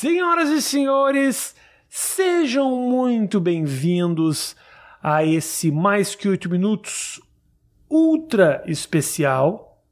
[0.00, 1.56] Senhoras e senhores,
[1.88, 4.54] sejam muito bem-vindos
[5.02, 7.20] a esse Mais Que Oito Minutos
[7.90, 9.82] ultra especial.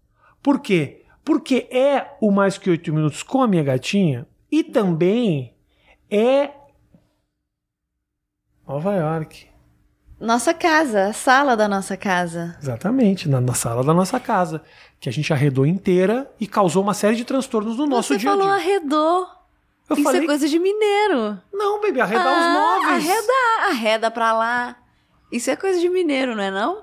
[0.40, 1.04] Por quê?
[1.24, 5.56] Porque é o Mais Que Oito Minutos com a minha gatinha e também
[6.08, 6.52] é
[8.64, 9.48] Nova York.
[10.20, 12.56] Nossa casa, a sala da nossa casa.
[12.62, 14.62] Exatamente, na, na sala da nossa casa,
[15.00, 18.30] que a gente arredou inteira e causou uma série de transtornos no nosso Você dia
[18.30, 18.54] a falou dia.
[18.54, 19.35] arredou.
[19.88, 21.40] Eu Isso falei, é coisa de mineiro.
[21.52, 23.08] não, baby, arredar ah, os móveis.
[23.08, 23.32] Arreda,
[23.68, 24.76] arreda pra lá.
[25.30, 26.82] Isso é coisa de mineiro, não é não?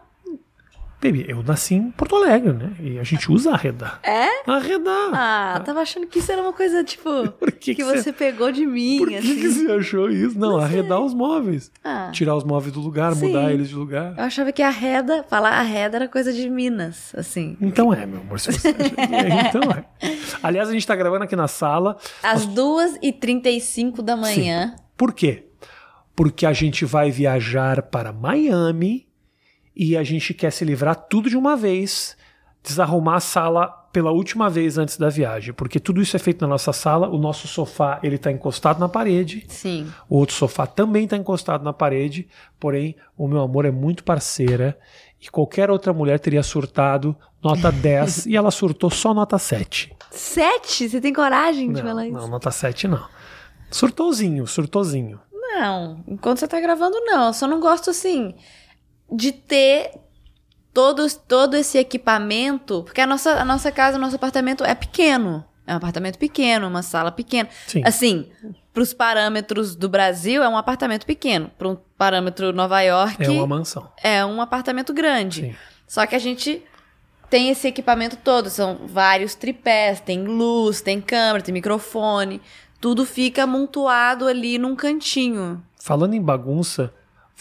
[1.04, 2.72] Baby, eu nasci em Porto Alegre, né?
[2.80, 4.00] E a gente usa arredar.
[4.04, 4.50] É?
[4.50, 5.10] Arredar.
[5.14, 8.54] Ah, tava achando que isso era uma coisa, tipo, Por que, que, que você pegou
[8.54, 9.36] de mim, Por que, assim.
[9.36, 10.40] que você achou isso?
[10.40, 11.70] Não, arredar os móveis.
[11.84, 13.28] Ah, Tirar os móveis do lugar, Sim.
[13.28, 14.14] mudar eles de lugar.
[14.18, 17.58] eu achava que arreda, falar arreda era coisa de Minas, assim.
[17.60, 18.40] Então é, meu amor.
[18.40, 19.86] Se você acha é, então é.
[20.42, 21.98] Aliás, a gente tá gravando aqui na sala.
[22.24, 24.74] Às 2h35 da manhã.
[24.96, 25.48] Por quê?
[26.16, 29.06] Porque a gente vai viajar para Miami
[29.76, 32.16] e a gente quer se livrar tudo de uma vez,
[32.64, 36.48] desarrumar a sala pela última vez antes da viagem, porque tudo isso é feito na
[36.48, 39.88] nossa sala, o nosso sofá ele está encostado na parede, Sim.
[40.10, 42.28] o outro sofá também está encostado na parede,
[42.60, 44.78] porém o meu amor é muito parceira
[45.22, 49.96] e qualquer outra mulher teria surtado nota 10 e ela surtou só nota 7.
[50.10, 50.90] Sete?
[50.90, 52.18] Você tem coragem de Não, falar isso?
[52.18, 53.06] não, nota 7 não.
[53.72, 55.20] Surtozinho, surtozinho.
[55.32, 57.28] Não, enquanto você tá gravando, não.
[57.28, 58.34] Eu só não gosto, assim,
[59.14, 59.92] de ter
[60.74, 62.84] todo, todo esse equipamento.
[62.84, 65.44] Porque a nossa, a nossa casa, o nosso apartamento é pequeno.
[65.66, 67.48] É um apartamento pequeno, uma sala pequena.
[67.68, 67.84] Sim.
[67.86, 68.30] Assim,
[68.74, 71.50] pros parâmetros do Brasil, é um apartamento pequeno.
[71.58, 73.90] Para um parâmetro Nova York, É uma mansão.
[74.04, 75.42] é um apartamento grande.
[75.42, 75.56] Sim.
[75.88, 76.62] Só que a gente
[77.30, 78.50] tem esse equipamento todo.
[78.50, 82.42] São vários tripés, tem luz, tem câmera, tem microfone.
[82.82, 85.64] Tudo fica amontoado ali num cantinho.
[85.80, 86.94] Falando em bagunça,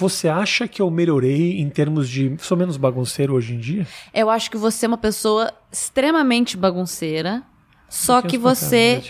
[0.03, 2.37] você acha que eu melhorei em termos de.
[2.41, 3.87] Sou menos bagunceiro hoje em dia?
[4.13, 7.43] Eu acho que você é uma pessoa extremamente bagunceira.
[7.89, 9.01] Só que você.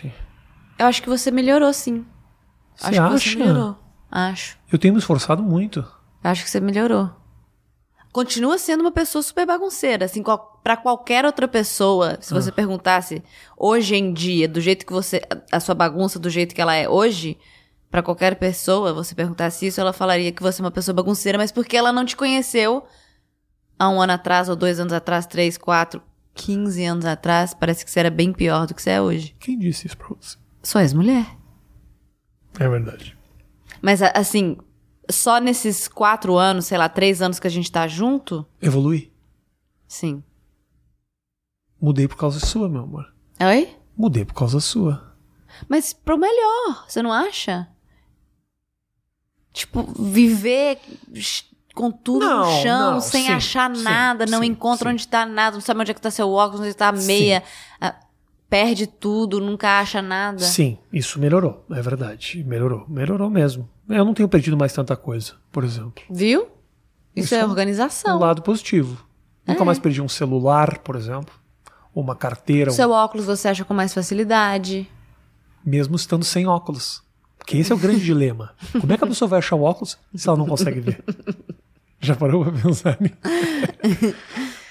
[0.79, 2.05] Eu acho que você melhorou, sim.
[2.77, 3.19] Você acho que acha?
[3.31, 3.79] você melhorou.
[4.11, 4.59] Acho.
[4.71, 5.83] Eu tenho me esforçado muito.
[6.23, 7.11] Acho que você melhorou.
[8.13, 10.05] Continua sendo uma pessoa super bagunceira.
[10.05, 12.53] Assim, qual, pra qualquer outra pessoa, se você Ah.
[12.53, 13.23] perguntasse
[13.57, 15.23] hoje em dia, do jeito que você.
[15.51, 17.39] A sua bagunça, do jeito que ela é hoje,
[17.93, 21.53] pra qualquer pessoa, você perguntasse isso, ela falaria que você é uma pessoa bagunceira, mas
[21.53, 22.85] porque ela não te conheceu
[23.79, 26.03] há um ano atrás, ou dois anos atrás, três, quatro,
[26.35, 29.37] quinze anos atrás, parece que você era bem pior do que você é hoje.
[29.39, 30.39] Quem disse isso pra você?
[30.63, 31.27] Sua ex-mulher.
[32.59, 33.15] É verdade.
[33.83, 34.57] Mas, assim,
[35.11, 39.13] só nesses quatro anos, sei lá, três anos que a gente tá junto, Evolui.
[39.87, 40.25] sim.
[41.79, 43.13] Mudei por causa sua, meu amor.
[43.41, 43.77] Oi?
[43.97, 45.15] Mudei por causa sua.
[45.69, 47.69] Mas pro melhor, você não acha?
[49.53, 50.79] Tipo, viver
[51.75, 54.95] com tudo Não, no chão, não, sem sim, achar sim, nada, não sim, encontra sim.
[54.95, 57.43] onde tá nada, não sabe onde é que tá seu óculos, onde tá a meia,
[57.81, 57.95] ah,
[58.49, 60.41] perde tudo, nunca acha nada.
[60.41, 61.65] Sim, isso melhorou.
[61.71, 62.45] É verdade.
[62.47, 62.85] Melhorou.
[62.89, 63.69] Melhorou mesmo.
[63.89, 66.03] Eu não tenho perdido mais tanta coisa, por exemplo.
[66.11, 66.43] Viu?
[67.15, 68.17] Isso, Isso é é um organização.
[68.17, 69.05] Um lado positivo.
[69.47, 71.35] Nunca mais perdi um celular, por exemplo.
[71.95, 74.89] Ou uma carteira, um- Seu óculos você acha com mais facilidade.
[75.65, 77.03] mesmo estando sem óculos.
[77.43, 78.53] Porque esse é o grande dilema.
[78.81, 81.05] Como é que a pessoa vai achar o óculos se ela não consegue ver?
[82.01, 83.17] Já parou pra pensar nisso?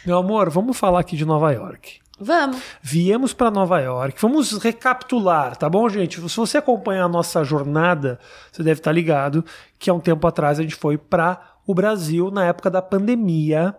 [0.07, 1.99] Meu amor, vamos falar aqui de Nova York.
[2.17, 2.61] Vamos.
[2.81, 4.21] Viemos para Nova York.
[4.21, 6.17] Vamos recapitular, tá bom, gente?
[6.29, 8.17] Se você acompanha a nossa jornada,
[8.49, 9.43] você deve estar ligado
[9.77, 13.75] que há um tempo atrás a gente foi para o Brasil na época da pandemia,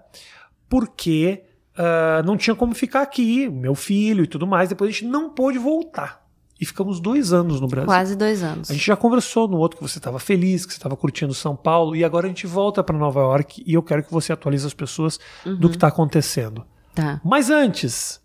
[0.69, 1.45] porque
[1.77, 4.69] ah, não tinha como ficar aqui, meu filho e tudo mais.
[4.69, 6.22] Depois a gente não pôde voltar.
[6.63, 7.87] E ficamos dois anos no Brasil.
[7.89, 8.71] Quase dois anos.
[8.71, 11.57] A gente já conversou no outro que você estava feliz, que você estava curtindo São
[11.57, 14.65] Paulo, e agora a gente volta para Nova York e eu quero que você atualize
[14.65, 16.65] as pessoas do que está acontecendo.
[16.95, 17.21] Tá.
[17.25, 18.21] Mas antes,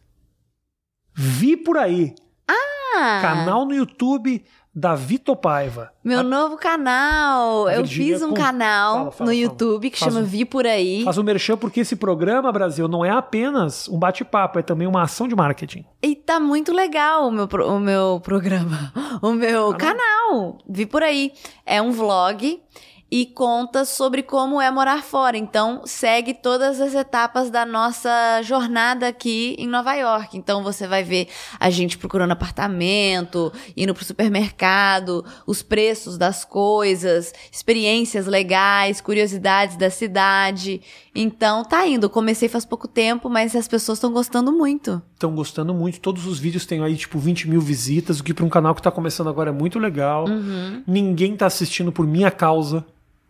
[1.16, 2.14] vi por aí,
[2.48, 4.46] Ah, canal no YouTube
[4.80, 5.92] da Vitor Paiva.
[6.04, 7.66] meu novo canal.
[7.66, 9.36] A Eu fiz um com- canal Fala, fala, no fala.
[9.36, 11.04] YouTube que Faz chama um- Vi Por Aí.
[11.04, 15.02] Faz o merchan porque esse programa, Brasil, não é apenas um bate-papo, é também uma
[15.02, 15.84] ação de marketing.
[16.04, 18.94] E tá muito legal o meu, pro- o meu programa.
[19.20, 20.60] O meu canal.
[20.70, 21.32] Vi por aí.
[21.66, 22.62] É um vlog
[23.10, 25.38] e conta sobre como é morar fora.
[25.38, 30.38] Então, segue todas as etapas da nossa jornada aqui em Nova York.
[30.38, 31.28] Então, você vai ver
[31.60, 39.90] a gente procurando apartamento, indo pro supermercado, os preços das coisas, experiências legais, curiosidades da
[39.90, 40.82] cidade.
[41.16, 42.10] Então, tá indo.
[42.10, 45.02] Comecei faz pouco tempo, mas as pessoas estão gostando muito.
[45.14, 46.00] estão gostando muito.
[46.00, 48.82] Todos os vídeos têm aí, tipo, 20 mil visitas, o que para um canal que
[48.82, 50.28] tá começando agora é muito legal.
[50.28, 50.84] Uhum.
[50.86, 52.86] Ninguém tá assistindo por minha causa.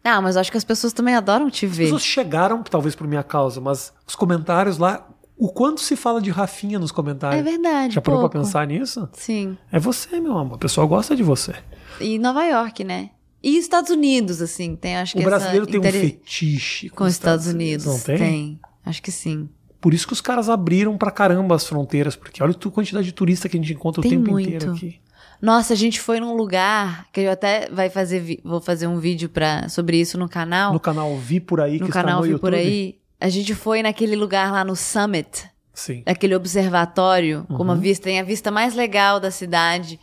[0.07, 1.83] Ah, mas acho que as pessoas também adoram te As ver.
[1.86, 5.07] pessoas chegaram, talvez, por minha causa, mas os comentários lá.
[5.39, 7.39] O quanto se fala de Rafinha nos comentários?
[7.39, 7.94] É verdade.
[7.94, 8.44] Já parou pra pouco.
[8.44, 9.07] pensar nisso?
[9.13, 9.56] Sim.
[9.71, 10.56] É você, meu amor.
[10.56, 11.54] A pessoa gosta de você.
[12.01, 13.12] E Nova York, né?
[13.44, 17.12] E Estados Unidos, assim, tem, acho que o brasileiro tem um interi- fetiche com os
[17.12, 17.86] Estados Unidos.
[17.86, 18.59] Não tem?
[18.83, 19.48] Acho que sim.
[19.80, 23.12] Por isso que os caras abriram pra caramba as fronteiras, porque olha a quantidade de
[23.13, 24.50] turista que a gente encontra Tem o tempo muito.
[24.50, 25.00] inteiro aqui.
[25.41, 29.29] Nossa, a gente foi num lugar que eu até vai fazer vou fazer um vídeo
[29.29, 30.73] pra, sobre isso no canal.
[30.73, 32.41] No canal Vi Por Aí, no que canal está no Vi YouTube.
[32.41, 32.99] por aí.
[33.19, 36.03] A gente foi naquele lugar lá no Summit, Sim.
[36.05, 37.79] aquele observatório, com uma Uhum.
[37.79, 39.99] vista, tem a vista mais legal da cidade.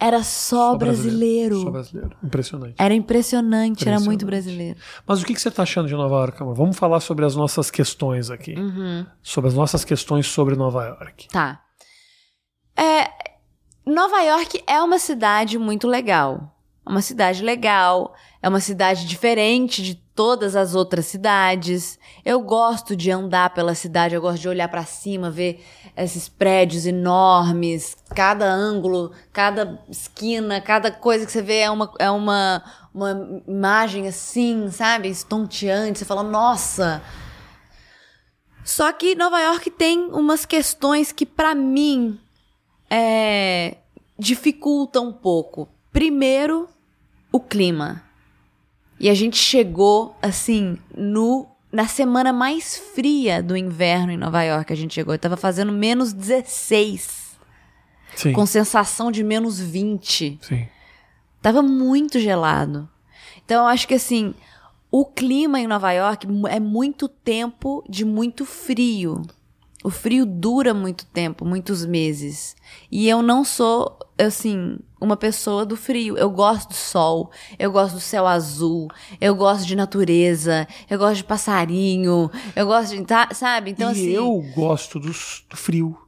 [0.00, 1.60] Era só, Só brasileiro.
[1.60, 2.16] Só brasileiro.
[2.22, 2.74] Impressionante.
[2.78, 4.26] Era impressionante, era muito Impressionante.
[4.26, 4.78] brasileiro.
[5.06, 6.54] Mas o que que você tá achando de Nova York, amor?
[6.56, 8.54] Vamos falar sobre as nossas questões aqui.
[8.58, 9.06] Uhum.
[9.22, 11.28] Sobre as nossas questões sobre Nova York.
[11.28, 11.60] Tá.
[12.76, 13.08] É,
[13.86, 16.50] Nova York é uma cidade muito legal.
[16.86, 21.98] É uma cidade legal, é uma cidade diferente de todas as outras cidades.
[22.24, 25.64] Eu gosto de andar pela cidade, eu gosto de olhar pra cima, ver
[25.96, 32.10] esses prédios enormes, cada ângulo, cada esquina, cada coisa que você vê é uma, é
[32.10, 32.62] uma,
[32.94, 35.08] uma imagem assim, sabe?
[35.08, 35.98] Estonteante.
[35.98, 37.02] Você fala, nossa,
[38.64, 42.18] só que Nova York tem umas questões que, pra mim,
[42.90, 43.76] é,
[44.18, 45.68] dificultam um pouco.
[45.92, 46.68] Primeiro,
[47.30, 48.02] o clima.
[48.98, 54.72] E a gente chegou, assim, no na semana mais fria do inverno em Nova York.
[54.72, 55.12] A gente chegou.
[55.12, 57.36] E tava fazendo menos 16,
[58.14, 58.32] Sim.
[58.32, 60.38] com sensação de menos 20.
[60.40, 60.68] Sim.
[61.42, 62.88] Tava muito gelado.
[63.44, 64.34] Então eu acho que assim,
[64.88, 69.22] o clima em Nova York é muito tempo de muito frio.
[69.84, 72.56] O frio dura muito tempo, muitos meses.
[72.90, 76.16] E eu não sou, assim, uma pessoa do frio.
[76.16, 78.88] Eu gosto do sol, eu gosto do céu azul,
[79.20, 83.04] eu gosto de natureza, eu gosto de passarinho, eu gosto de.
[83.04, 83.72] tá- sabe?
[83.72, 84.08] Então, e assim.
[84.08, 85.98] eu gosto do, do frio.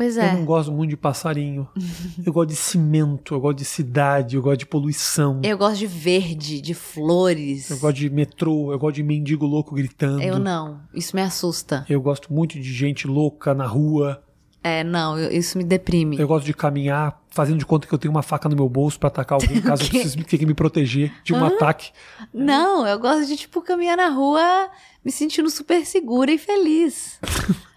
[0.00, 0.32] Pois Eu é.
[0.32, 1.68] não gosto muito de passarinho.
[2.24, 5.42] eu gosto de cimento, eu gosto de cidade, eu gosto de poluição.
[5.44, 7.68] Eu gosto de verde, de flores.
[7.68, 10.22] Eu gosto de metrô, eu gosto de mendigo louco gritando.
[10.22, 10.80] Eu não.
[10.94, 11.84] Isso me assusta.
[11.86, 14.24] Eu gosto muito de gente louca na rua.
[14.64, 16.18] É, não, eu- isso me deprime.
[16.18, 18.98] Eu gosto de caminhar fazendo de conta que eu tenho uma faca no meu bolso
[18.98, 21.90] pra atacar alguém caso eu precise ter que me proteger de um ataque.
[22.32, 24.70] Não, eu gosto de, tipo, caminhar na rua
[25.04, 27.20] me sentindo super segura e feliz.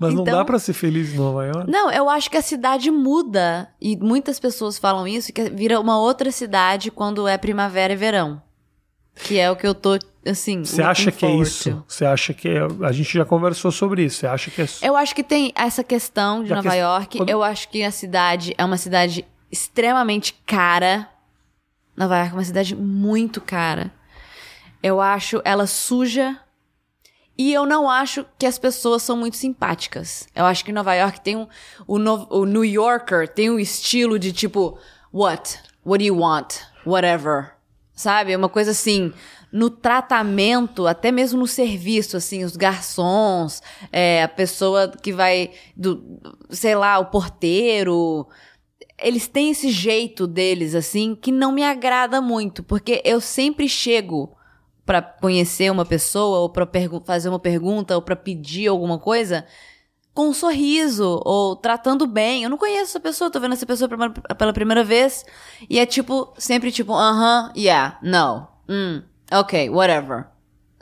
[0.00, 1.70] Mas não Então- dá pra ser feliz em Nova York.
[1.70, 5.98] Não, eu acho que a cidade muda, e muitas pessoas falam isso, que vira uma
[5.98, 8.42] outra cidade quando é primavera e verão.
[9.14, 10.64] Que é o que eu tô, assim.
[10.64, 11.84] Você acha que é isso?
[11.86, 12.60] Você acha que é...
[12.82, 14.20] A gente já conversou sobre isso.
[14.20, 14.66] Você acha que é...
[14.82, 17.18] Eu acho que tem essa questão de Já Nova que- York.
[17.18, 21.06] quando- Eu acho que a cidade é uma cidade extremamente cara.
[21.94, 23.92] Nova York é uma cidade muito cara.
[24.82, 26.38] Eu acho ela suja.
[27.42, 30.28] E eu não acho que as pessoas são muito simpáticas.
[30.34, 31.46] Eu acho que Nova York tem um.
[31.86, 34.76] O, no- o New Yorker tem um estilo de tipo.
[35.10, 35.58] What?
[35.82, 36.56] What do you want?
[36.84, 37.52] Whatever.
[37.94, 38.36] Sabe?
[38.36, 39.10] Uma coisa assim.
[39.50, 45.50] No tratamento, até mesmo no serviço, assim, os garçons, é, a pessoa que vai.
[45.74, 46.20] Do,
[46.50, 48.28] sei lá, o porteiro
[49.02, 54.36] eles têm esse jeito deles, assim, que não me agrada muito, porque eu sempre chego
[54.90, 59.46] pra conhecer uma pessoa, ou pra pergu- fazer uma pergunta, ou pra pedir alguma coisa,
[60.12, 62.42] com um sorriso, ou tratando bem.
[62.42, 63.88] Eu não conheço essa pessoa, tô vendo essa pessoa
[64.36, 65.24] pela- primeira vez,
[65.68, 70.26] e é tipo, sempre tipo, aham, yeah, no, hum, ok, whatever.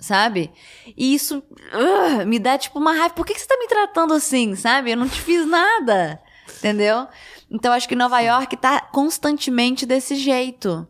[0.00, 0.50] Sabe?
[0.96, 1.42] E isso
[1.74, 3.12] ugh, me dá tipo uma raiva.
[3.12, 4.92] Por que, que você tá me tratando assim, sabe?
[4.92, 6.18] Eu não te fiz nada.
[6.56, 7.06] Entendeu?
[7.50, 10.86] Então acho que Nova York tá constantemente desse jeito.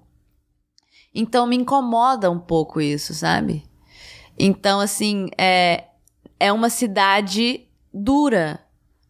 [1.21, 3.65] Então me incomoda um pouco isso, sabe?
[4.39, 5.87] Então, assim, é,
[6.39, 8.61] é uma cidade dura.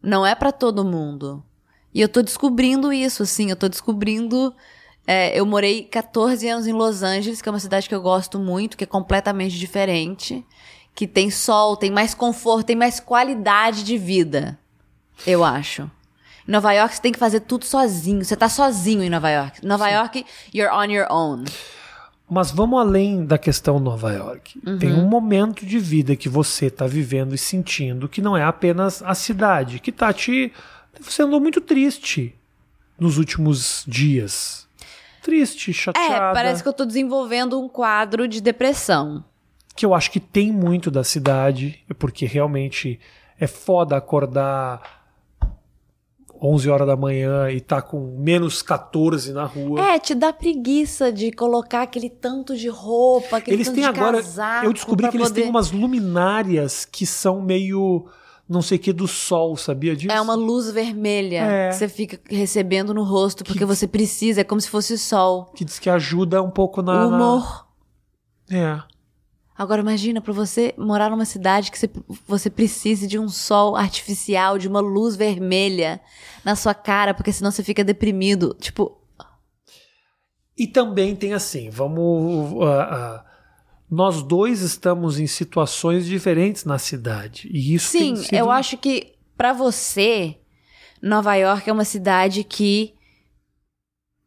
[0.01, 1.45] Não é pra todo mundo.
[1.93, 3.51] E eu tô descobrindo isso, assim.
[3.51, 4.55] Eu tô descobrindo.
[5.05, 8.39] é, eu morei 14 anos em Los Angeles, que é uma cidade que eu gosto
[8.39, 10.43] muito, que é completamente diferente.
[10.95, 14.57] Que tem sol, tem mais conforto, tem mais qualidade de vida.
[15.27, 15.83] Eu acho.
[16.47, 18.25] Em Nova York você tem que fazer tudo sozinho.
[18.25, 19.63] Você tá sozinho em Nova York.
[19.63, 21.43] Nova York, you're on your own.
[22.29, 24.59] Mas vamos além da questão Nova York.
[24.79, 25.03] Tem Uhum.
[25.05, 29.15] um momento de vida que você está vivendo e sentindo que não é apenas a
[29.15, 30.51] cidade, que tá te.
[31.01, 32.35] Você andou muito triste
[32.99, 34.67] nos últimos dias.
[35.23, 36.33] Triste, É, chateada.
[36.33, 39.23] parece que eu tô desenvolvendo um quadro de depressão.
[39.75, 42.99] que eu acho que tem muito da cidade, porque realmente
[43.39, 44.98] é foda acordar
[46.41, 49.81] 11 horas da manhã e tá com menos 14 na rua.
[49.81, 53.89] É, te dá preguiça de colocar aquele tanto de roupa, aquele eles tanto têm de
[53.99, 54.17] agora.
[54.17, 55.41] casaco Eu descobri que eles poder...
[55.41, 58.05] têm umas luminárias que são meio.
[58.47, 60.11] não sei o que do sol, sabia disso?
[60.11, 61.69] É uma luz vermelha É.
[61.69, 65.51] que você fica recebendo no rosto porque Que- você precisa, é como se fosse sol.
[65.55, 67.05] Que diz que ajuda um pouco na.
[67.05, 67.67] o na- humor.
[68.49, 68.79] É.
[69.59, 71.89] Agora imagina pra você morar numa cidade que você,
[72.25, 75.99] você precise de um sol artificial, de uma luz vermelha
[76.45, 78.55] na sua cara, porque senão você fica deprimido.
[78.57, 78.97] Tipo,
[80.57, 82.63] E também tem assim, vamos.
[82.65, 83.25] ah, ah,
[83.91, 87.49] nós dois estamos em situações diferentes na cidade.
[87.51, 88.33] E isso sim, sido...
[88.33, 90.37] eu acho que pra você
[91.01, 92.93] Nova York é uma cidade que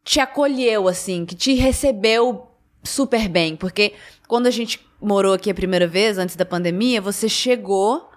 [0.05, 2.51] te acolheu assim, que te recebeu
[2.83, 3.93] super bem, porque
[4.33, 8.09] quando a gente morou aqui a primeira vez antes da pandemia, você chegou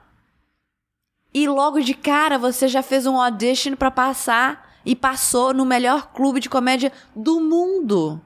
[1.34, 6.14] e logo de cara você já fez um audition pra passar e passou no melhor
[6.14, 8.18] clube de comédia do mundo.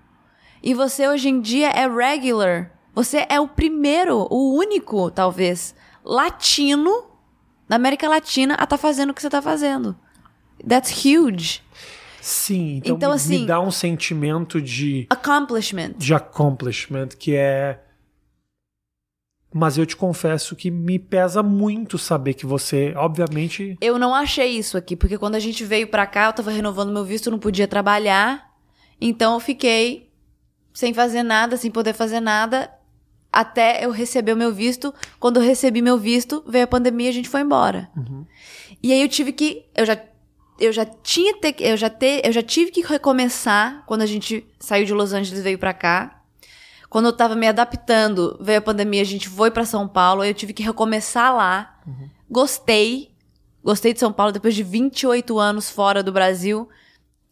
[0.63, 2.71] E você hoje em dia é regular.
[2.95, 7.07] Você é o primeiro, o único, talvez, latino
[7.69, 9.99] da América Latina a estar fazendo o que você tá fazendo.
[10.65, 11.61] That's huge.
[12.21, 15.93] Sim, então, Então, me, assim- me dá um sentimento de, Accomplishment.
[15.97, 17.81] de accomplishment que é.
[19.53, 23.77] Mas eu te confesso que me pesa muito saber que você, obviamente.
[23.81, 26.93] Eu não achei isso aqui, porque quando a gente veio pra cá, eu tava renovando
[26.93, 28.49] meu visto, não podia trabalhar.
[29.01, 30.09] Então eu fiquei
[30.73, 32.71] sem fazer nada, sem poder fazer nada,
[33.33, 34.95] até eu receber o meu visto.
[35.19, 37.91] Quando eu recebi meu visto, veio a pandemia e a gente foi embora.
[38.81, 39.65] E aí eu tive que.
[39.75, 39.99] Eu já,
[40.61, 44.47] eu já tinha te, eu já te, eu já tive que recomeçar quando a gente
[44.59, 46.23] saiu de Los Angeles e veio pra cá.
[46.91, 50.35] Quando eu tava me adaptando, veio a pandemia, a gente foi pra São Paulo, eu
[50.35, 51.81] tive que recomeçar lá.
[52.29, 53.15] Gostei.
[53.63, 56.69] Gostei de São Paulo depois de 28 anos fora do Brasil.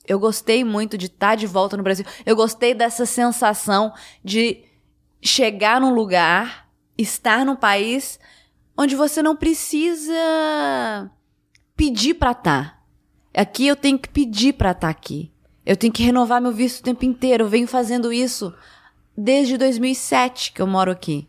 [0.06, 2.06] Eu gostei muito de estar de volta no Brasil.
[2.24, 3.92] Eu gostei dessa sensação
[4.24, 4.64] de
[5.20, 8.18] chegar num lugar, estar num país
[8.76, 11.10] onde você não precisa
[11.76, 12.77] pedir pra estar.
[13.38, 15.30] Aqui eu tenho que pedir pra estar aqui.
[15.64, 17.44] Eu tenho que renovar meu visto o tempo inteiro.
[17.44, 18.52] Eu venho fazendo isso
[19.16, 21.28] desde 2007 que eu moro aqui.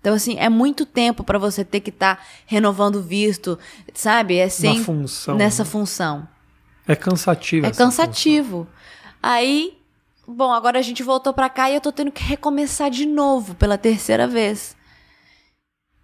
[0.00, 3.56] Então, assim, é muito tempo pra você ter que estar renovando o visto,
[3.94, 4.36] sabe?
[4.36, 5.70] É sem, função, Nessa né?
[5.70, 6.28] função.
[6.88, 7.66] É cansativo.
[7.66, 8.66] É cansativo.
[9.22, 9.78] Aí,
[10.26, 13.54] bom, agora a gente voltou pra cá e eu tô tendo que recomeçar de novo
[13.54, 14.76] pela terceira vez.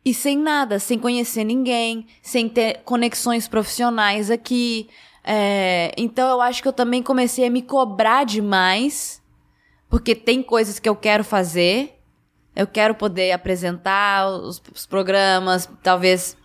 [0.04, 4.88] E sem nada, sem conhecer ninguém, sem ter conexões profissionais aqui.
[5.24, 9.22] É, então eu acho que eu também comecei a me cobrar demais,
[9.88, 11.98] porque tem coisas que eu quero fazer.
[12.54, 16.36] Eu quero poder apresentar os, os programas, talvez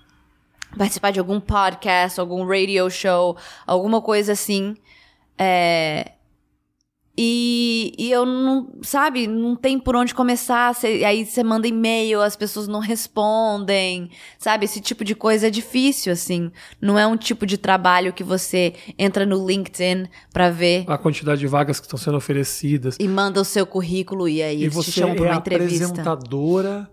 [0.78, 4.76] participar de algum podcast, algum radio show, alguma coisa assim.
[5.38, 6.12] É,
[7.18, 10.76] E, e eu não, sabe, não tem por onde começar.
[10.76, 14.66] Cê- aí você manda e-mail, as pessoas não respondem, sabe?
[14.66, 16.52] Esse tipo de coisa é difícil, assim.
[16.82, 21.40] Não é um tipo de trabalho que você entra no LinkedIn pra ver A quantidade
[21.40, 22.98] de vagas que estão sendo oferecidas.
[23.00, 25.86] e manda o seu currículo e aí E eles te chamam pra é uma entrevista.
[25.86, 26.92] apresentadora,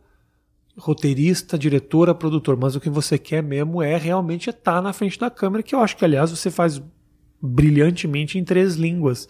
[0.79, 2.57] roteirista, diretora, produtor.
[2.57, 5.81] Mas o que você quer mesmo é realmente estar na frente da câmera, que eu
[5.81, 6.81] acho que, aliás, você faz
[7.43, 9.29] brilhantemente em três línguas.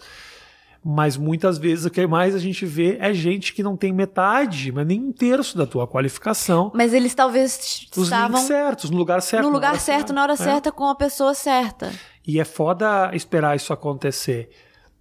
[0.85, 4.71] Mas muitas vezes o que mais a gente vê é gente que não tem metade,
[4.71, 6.71] mas nem um terço da tua qualificação.
[6.73, 9.43] Mas eles talvez Os estavam certos, no lugar certo.
[9.43, 10.35] no lugar certo, na hora É.
[10.35, 11.91] certa, com a pessoa certa.
[12.27, 14.49] E é foda esperar isso acontecer.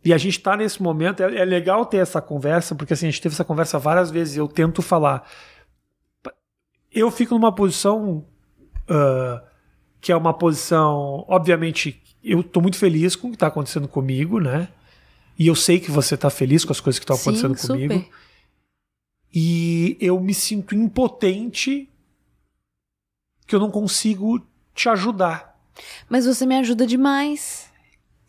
[0.05, 3.11] E a gente tá nesse momento, é, é legal ter essa conversa, porque assim, a
[3.11, 5.29] gente teve essa conversa várias vezes, eu tento falar.
[6.93, 8.25] Eu fico numa posição
[8.89, 9.43] ah,
[10.01, 14.39] que é uma posição, obviamente, eu tô muito feliz com o que tá acontecendo comigo,
[14.41, 14.69] né?
[15.43, 17.95] E eu sei que você tá feliz com as coisas que estão acontecendo Sim, comigo.
[17.95, 18.11] super.
[19.35, 21.91] E eu me sinto impotente
[23.45, 24.41] que eu não consigo
[24.73, 25.61] te ajudar.
[26.09, 27.69] Mas você me ajuda demais.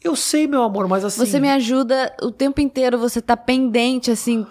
[0.03, 1.24] Eu sei, meu amor, mas assim.
[1.24, 4.43] Você me ajuda o tempo inteiro, você tá pendente, assim,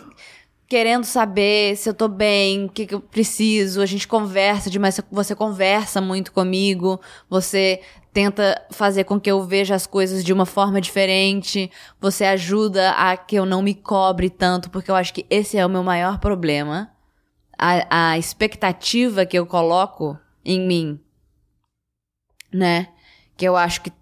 [0.69, 3.83] querendo saber se eu tô bem, o que, que eu preciso.
[3.83, 7.81] A gente conversa demais, você conversa muito comigo, você
[8.13, 13.17] tenta fazer com que eu veja as coisas de uma forma diferente, você ajuda a
[13.17, 16.19] que eu não me cobre tanto, porque eu acho que esse é o meu maior
[16.19, 16.91] problema.
[17.59, 21.01] A, a expectativa que eu coloco em mim,
[22.53, 22.89] né?
[23.37, 23.93] Que eu acho que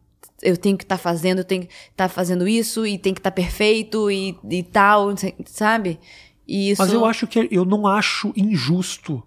[0.42, 3.30] eu tenho que estar fazendo, eu tenho que estar fazendo isso e tem que estar
[3.30, 5.08] perfeito e, e tal,
[5.44, 6.00] sabe?
[6.48, 9.22] E isso Mas eu acho que eu não acho injusto.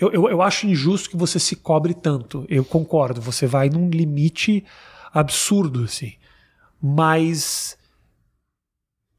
[0.00, 2.46] Eu, eu, eu acho injusto que você se cobre tanto.
[2.48, 3.20] Eu concordo.
[3.20, 4.64] Você vai num limite
[5.12, 6.14] absurdo, assim.
[6.80, 7.76] Mas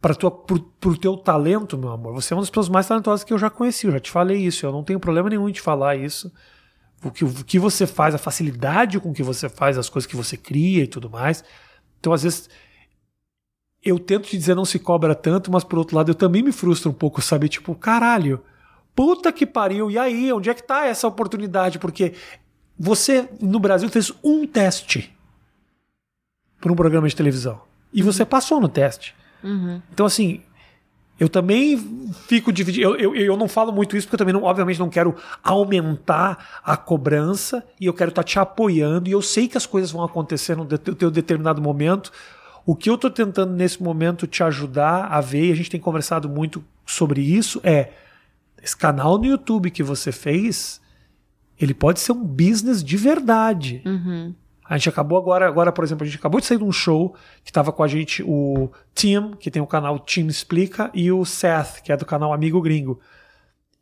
[0.02, 3.32] para tua, pro, teu talento, meu amor, você é uma das pessoas mais talentosas que
[3.32, 3.86] eu já conheci.
[3.86, 4.66] Eu já te falei isso.
[4.66, 6.34] Eu não tenho problema nenhum em te falar isso.
[7.04, 10.16] O que, o que você faz, a facilidade com que você faz, as coisas que
[10.16, 11.44] você cria e tudo mais.
[12.00, 12.50] Então, às vezes,
[13.84, 16.52] eu tento te dizer não se cobra tanto, mas por outro lado, eu também me
[16.52, 17.48] frustro um pouco, sabe?
[17.48, 18.44] Tipo, caralho,
[18.96, 21.80] puta que pariu, e aí, onde é que tá essa oportunidade?
[21.80, 22.14] Porque
[22.78, 25.16] você, no Brasil, fez um teste
[26.60, 27.62] para um programa de televisão.
[27.94, 29.16] E você passou no teste.
[29.44, 29.82] Uhum.
[29.92, 30.42] Então, assim,
[31.20, 31.78] eu também
[32.28, 32.84] fico dividido.
[32.84, 36.62] Eu, eu, eu não falo muito isso porque eu também, não, obviamente, não quero aumentar
[36.64, 39.08] a cobrança e eu quero estar tá te apoiando.
[39.08, 42.12] E eu sei que as coisas vão acontecer no teu determinado momento.
[42.66, 45.80] O que eu estou tentando nesse momento te ajudar a ver, e a gente tem
[45.80, 47.92] conversado muito sobre isso, é
[48.62, 50.82] esse canal no YouTube que você fez,
[51.60, 53.82] ele pode ser um business de verdade.
[53.86, 54.36] Uhum.
[54.64, 57.14] A gente acabou agora, agora, por exemplo, a gente acabou de sair de um show
[57.44, 61.26] que estava com a gente o Tim, que tem o canal Tim Explica, e o
[61.26, 63.00] Seth, que é do canal Amigo Gringo.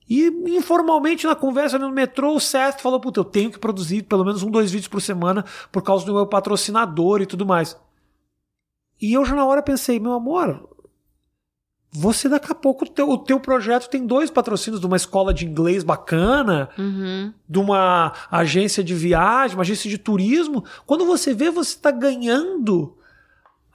[0.10, 4.26] E informalmente na conversa no metrô, o Seth falou: Puta, eu tenho que produzir pelo
[4.26, 7.80] menos um, dois vídeos por semana por causa do meu patrocinador e tudo mais.
[9.00, 10.69] E eu já na hora pensei: Meu amor,
[11.92, 15.34] você daqui a pouco, o teu, o teu projeto tem dois patrocínios de uma escola
[15.34, 17.34] de inglês bacana, uhum.
[17.48, 20.64] de uma agência de viagem, uma agência de turismo.
[20.86, 22.96] Quando você vê, você está ganhando.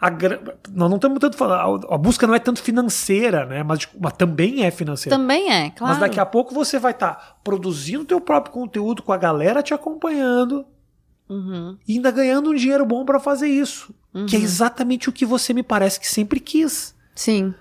[0.01, 1.87] A, nós não estamos tanto falando.
[1.91, 3.65] A, busca não é tanto financeira, né?
[3.65, 5.17] Mas, mas, também é financeira.
[5.17, 5.95] Também é, claro.
[5.95, 9.63] Mas daqui a pouco você vai estar tá produzindo teu próprio conteúdo com a galera
[9.63, 10.65] te acompanhando.
[11.29, 11.77] Uhum.
[11.89, 13.93] E ainda ganhando um dinheiro bom para fazer isso.
[14.13, 14.27] Uhum.
[14.27, 16.95] Que é exatamente o que você me parece que sempre quis.
[17.15, 17.55] Sim.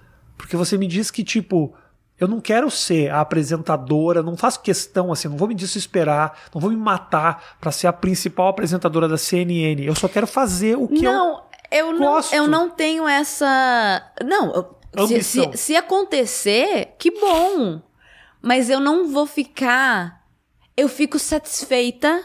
[0.43, 1.73] Porque você me diz que, tipo,
[2.19, 6.59] eu não quero ser a apresentadora, não faço questão assim, não vou me desesperar, não
[6.59, 9.81] vou me matar para ser a principal apresentadora da CNN.
[9.81, 12.35] Eu só quero fazer o que não, eu, eu gosto.
[12.35, 14.75] não, eu não tenho essa, não,
[15.07, 17.81] se, se, se acontecer, que bom.
[18.41, 20.25] Mas eu não vou ficar,
[20.75, 22.21] eu fico satisfeita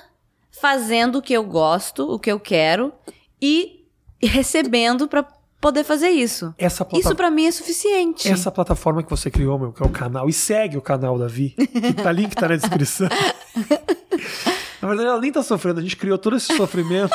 [0.51, 2.93] fazendo o que eu gosto, o que eu quero
[3.41, 3.85] e
[4.21, 6.55] recebendo para poder fazer isso.
[6.57, 6.99] Plata...
[6.99, 8.29] Isso para mim é suficiente.
[8.29, 11.51] Essa plataforma que você criou, meu, que é o canal, e segue o canal Davi,
[11.51, 13.09] que tá link tá na descrição.
[14.81, 17.15] na verdade, ela nem tá sofrendo, a gente criou todo esse sofrimento.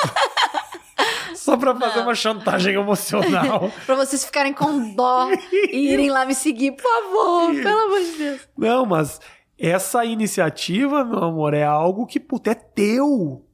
[1.35, 2.03] Só pra fazer Não.
[2.03, 3.69] uma chantagem emocional.
[3.85, 8.11] pra vocês ficarem com dó e irem lá me seguir, por favor, pelo amor de
[8.17, 8.41] Deus.
[8.57, 9.19] Não, mas
[9.59, 13.45] essa iniciativa, meu amor, é algo que, puta, é teu.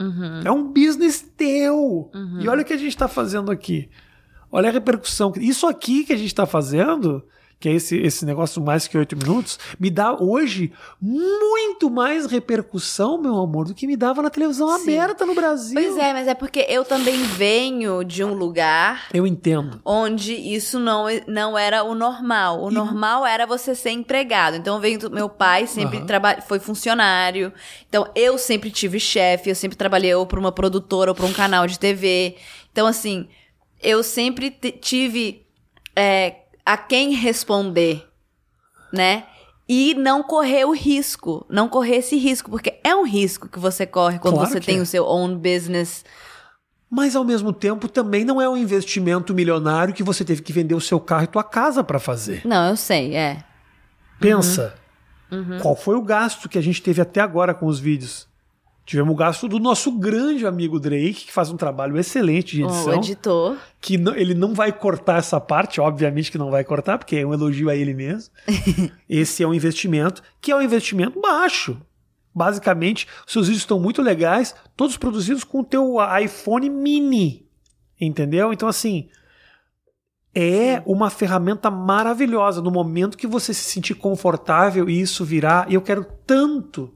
[0.00, 0.40] Uhum.
[0.44, 2.10] É um business teu.
[2.14, 2.40] Uhum.
[2.40, 3.90] E olha o que a gente tá fazendo aqui.
[4.56, 5.34] Olha a repercussão.
[5.36, 7.22] Isso aqui que a gente está fazendo,
[7.60, 13.20] que é esse, esse negócio mais que oito minutos, me dá hoje muito mais repercussão,
[13.20, 14.98] meu amor, do que me dava na televisão Sim.
[14.98, 15.74] aberta no Brasil.
[15.74, 19.08] Pois é, mas é porque eu também venho de um lugar.
[19.12, 19.78] Eu entendo.
[19.84, 22.64] Onde isso não, não era o normal.
[22.64, 22.74] O e...
[22.74, 24.56] normal era você ser empregado.
[24.56, 26.06] Então veio do meu pai, sempre uhum.
[26.06, 26.40] traba...
[26.40, 27.52] foi funcionário.
[27.90, 31.32] Então eu sempre tive chefe, eu sempre trabalhei ou para uma produtora ou para um
[31.34, 32.36] canal de TV.
[32.72, 33.28] Então, assim
[33.82, 35.46] eu sempre tive
[35.94, 38.06] é, a quem responder,
[38.92, 39.24] né?
[39.68, 43.84] E não correr o risco, não correr esse risco, porque é um risco que você
[43.84, 44.80] corre quando claro você tem é.
[44.80, 46.04] o seu own business.
[46.88, 50.74] Mas ao mesmo tempo também não é um investimento milionário que você teve que vender
[50.74, 52.42] o seu carro e tua casa para fazer.
[52.44, 53.44] Não, eu sei, é.
[54.20, 54.74] Pensa,
[55.30, 55.38] uhum.
[55.38, 55.58] Uhum.
[55.58, 58.28] qual foi o gasto que a gente teve até agora com os vídeos?
[58.86, 62.94] Tivemos o gasto do nosso grande amigo Drake, que faz um trabalho excelente de edição.
[62.94, 63.56] O editor.
[63.80, 67.26] Que não, ele não vai cortar essa parte, obviamente que não vai cortar, porque é
[67.26, 68.32] um elogio a ele mesmo.
[69.10, 71.76] Esse é um investimento, que é um investimento baixo.
[72.32, 77.44] Basicamente, seus vídeos estão muito legais, todos produzidos com o teu iPhone mini.
[78.00, 78.52] Entendeu?
[78.52, 79.08] Então, assim,
[80.32, 82.62] é uma ferramenta maravilhosa.
[82.62, 86.94] No momento que você se sentir confortável e isso virar, e eu quero tanto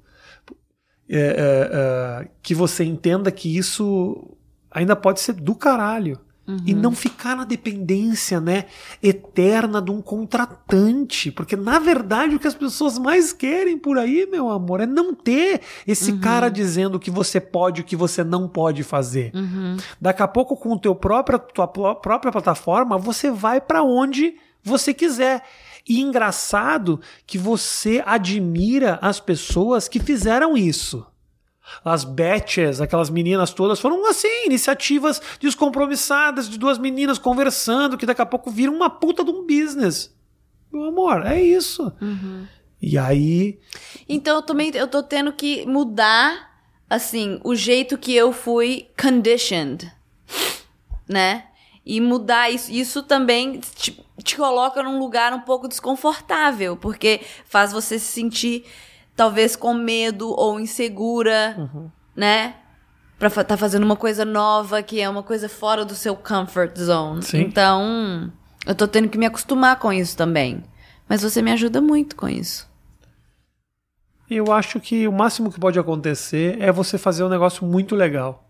[1.13, 4.37] é, é, é, que você entenda que isso
[4.71, 6.19] ainda pode ser do caralho.
[6.47, 6.59] Uhum.
[6.67, 8.65] E não ficar na dependência, né,
[9.01, 11.31] eterna de um contratante.
[11.31, 15.15] Porque, na verdade, o que as pessoas mais querem por aí, meu amor, é não
[15.15, 16.21] ter esse uhum.
[16.21, 19.31] cara dizendo o que você pode e o que você não pode fazer.
[19.35, 19.77] Uhum.
[20.01, 25.43] Daqui a pouco, com o teu tua própria plataforma, você vai para onde você quiser.
[25.91, 31.05] E engraçado que você admira as pessoas que fizeram isso.
[31.85, 38.23] As Betches, aquelas meninas todas, foram assim, iniciativas descompromissadas de duas meninas conversando, que daqui
[38.23, 40.15] a pouco viram uma puta de um business.
[40.73, 41.93] Meu amor, é isso.
[42.01, 42.47] Uhum.
[42.81, 43.59] E aí.
[44.09, 46.53] Então eu também eu tô tendo que mudar,
[46.89, 49.91] assim, o jeito que eu fui conditioned.
[51.09, 51.50] né?
[51.85, 57.73] E mudar isso, isso também te, te coloca num lugar um pouco desconfortável, porque faz
[57.73, 58.65] você se sentir
[59.17, 61.91] talvez com medo ou insegura, Uhum.
[62.15, 62.55] né?
[63.19, 66.77] Pra fa- tá fazendo uma coisa nova, que é uma coisa fora do seu comfort
[66.79, 67.23] zone.
[67.23, 67.41] Sim.
[67.41, 68.33] Então,
[68.67, 70.63] eu tô tendo que me acostumar com isso também.
[71.09, 72.69] Mas você me ajuda muito com isso.
[74.29, 78.49] Eu acho que o máximo que pode acontecer é você fazer um negócio muito legal.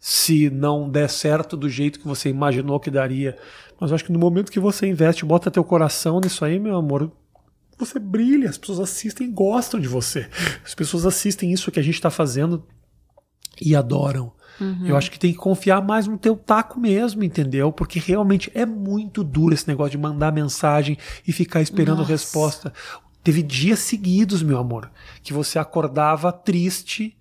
[0.00, 3.36] Se não der certo do jeito que você imaginou que daria.
[3.78, 6.74] Mas eu acho que no momento que você investe, bota teu coração nisso aí, meu
[6.76, 7.12] amor,
[7.78, 10.28] você brilha, as pessoas assistem e gostam de você.
[10.64, 12.66] As pessoas assistem isso que a gente está fazendo
[13.60, 14.32] e adoram.
[14.84, 17.72] Eu acho que tem que confiar mais no teu taco mesmo, entendeu?
[17.72, 22.10] Porque realmente é muito duro esse negócio de mandar mensagem e ficar esperando Nossa.
[22.10, 22.72] resposta.
[23.24, 24.90] Teve dias seguidos, meu amor,
[25.22, 27.16] que você acordava triste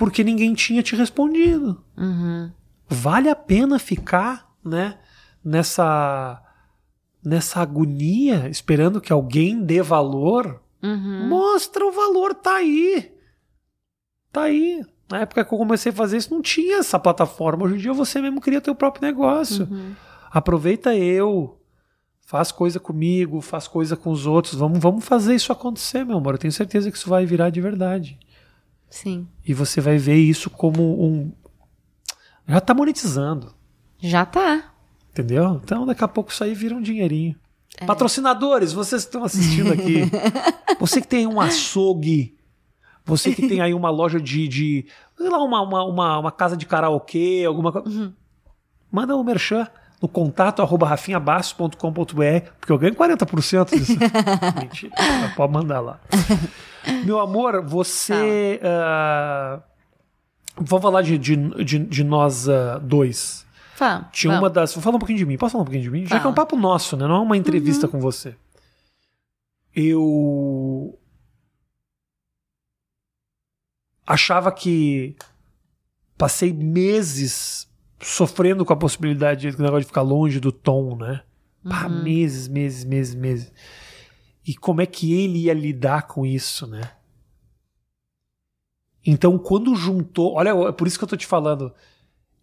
[0.00, 1.84] porque ninguém tinha te respondido.
[1.94, 2.50] Uhum.
[2.88, 4.96] Vale a pena ficar, né,
[5.44, 6.42] nessa
[7.22, 10.62] nessa agonia esperando que alguém dê valor?
[10.82, 11.28] Uhum.
[11.28, 13.12] Mostra o valor, tá aí.
[14.32, 14.82] Tá aí.
[15.06, 17.66] Na época que eu comecei a fazer isso, não tinha essa plataforma.
[17.66, 19.68] Hoje em dia você mesmo cria teu próprio negócio.
[19.70, 19.92] Uhum.
[20.30, 21.60] Aproveita eu.
[22.22, 24.54] Faz coisa comigo, faz coisa com os outros.
[24.54, 26.36] Vamos, vamos fazer isso acontecer, meu amor.
[26.36, 28.18] Eu tenho certeza que isso vai virar de verdade.
[28.90, 29.28] Sim.
[29.46, 31.32] E você vai ver isso como um.
[32.46, 33.54] Já tá monetizando.
[34.00, 34.74] Já tá.
[35.12, 35.60] Entendeu?
[35.62, 37.36] Então daqui a pouco isso aí vira um dinheirinho.
[37.86, 40.02] Patrocinadores, vocês estão assistindo aqui.
[40.78, 42.36] você que tem um açougue,
[43.04, 44.48] você que tem aí uma loja de.
[44.48, 48.12] de sei lá, uma, uma, uma, uma casa de karaokê, alguma coisa.
[48.90, 49.68] Manda um merchan
[50.00, 53.98] no contato arroba rafinhabasso.com.br, porque eu ganho 40% disso.
[54.58, 54.94] Mentira,
[55.36, 56.00] pode mandar lá.
[57.04, 58.58] Meu amor, você.
[58.62, 59.60] ah,
[60.56, 63.46] vamos falar de, de, de, de nós ah, dois.
[63.74, 64.08] Fala.
[64.12, 64.44] Tinha Vamos.
[64.44, 64.74] uma das.
[64.74, 65.38] Vou falar um pouquinho de mim.
[65.38, 66.02] Posso falar um pouquinho de mim?
[66.06, 66.34] Já que é um Fala.
[66.34, 67.06] papo nosso, né?
[67.06, 68.34] Não é uma entrevista com você.
[69.74, 70.98] Eu.
[74.06, 75.16] Achava que.
[76.18, 77.69] Passei meses
[78.00, 81.22] sofrendo com a possibilidade do negócio de ficar longe do Tom, né?
[81.68, 83.52] Pá, meses, meses, meses, meses.
[84.46, 86.80] E como é que ele ia lidar com isso, né?
[89.04, 90.34] Então, quando juntou.
[90.34, 91.72] Olha, é por isso que eu tô te falando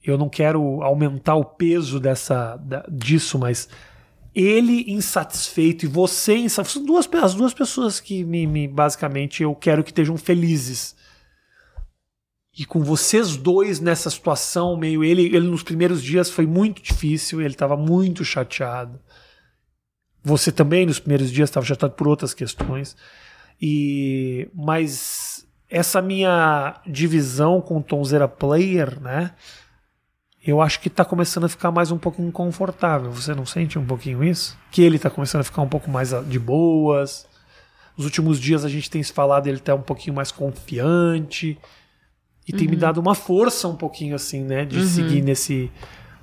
[0.03, 3.67] eu não quero aumentar o peso dessa da- disso, mas
[4.33, 9.53] ele insatisfeito e você insatisfeito, são duas, as duas pessoas que me, me- basicamente eu
[9.55, 10.95] quero que estejam felizes.
[12.57, 17.39] E com vocês dois nessa situação, meio ele, ele nos primeiros dias foi muito difícil,
[17.39, 18.99] ele estava muito chateado.
[20.23, 22.97] Você também nos primeiros dias estava chateado por outras questões.
[23.61, 29.35] E mas essa minha divisão com o Tonzeira Player, né?
[30.43, 33.11] Eu acho que tá começando a ficar mais um pouco inconfortável.
[33.11, 34.57] Você não sente um pouquinho isso?
[34.71, 37.27] Que ele tá começando a ficar um pouco mais de boas.
[37.95, 41.59] Nos últimos dias a gente tem se falado, ele tá um pouquinho mais confiante.
[42.47, 44.63] E tem me dado uma força um pouquinho assim, né?
[44.63, 45.69] De seguir nesse.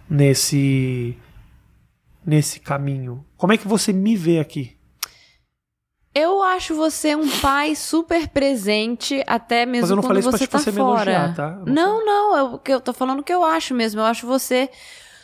[0.08, 1.18] nesse.
[2.24, 3.24] nesse caminho.
[3.36, 4.74] Como é que você me vê aqui?
[6.14, 10.30] Eu acho você um pai super presente, até mesmo Mas eu não quando falei isso
[10.30, 11.10] pra você te tá você me fora.
[11.10, 11.58] elogiar, tá?
[11.58, 14.00] Eu não Não, não, eu, que eu tô falando o que eu acho mesmo.
[14.00, 14.70] Eu acho você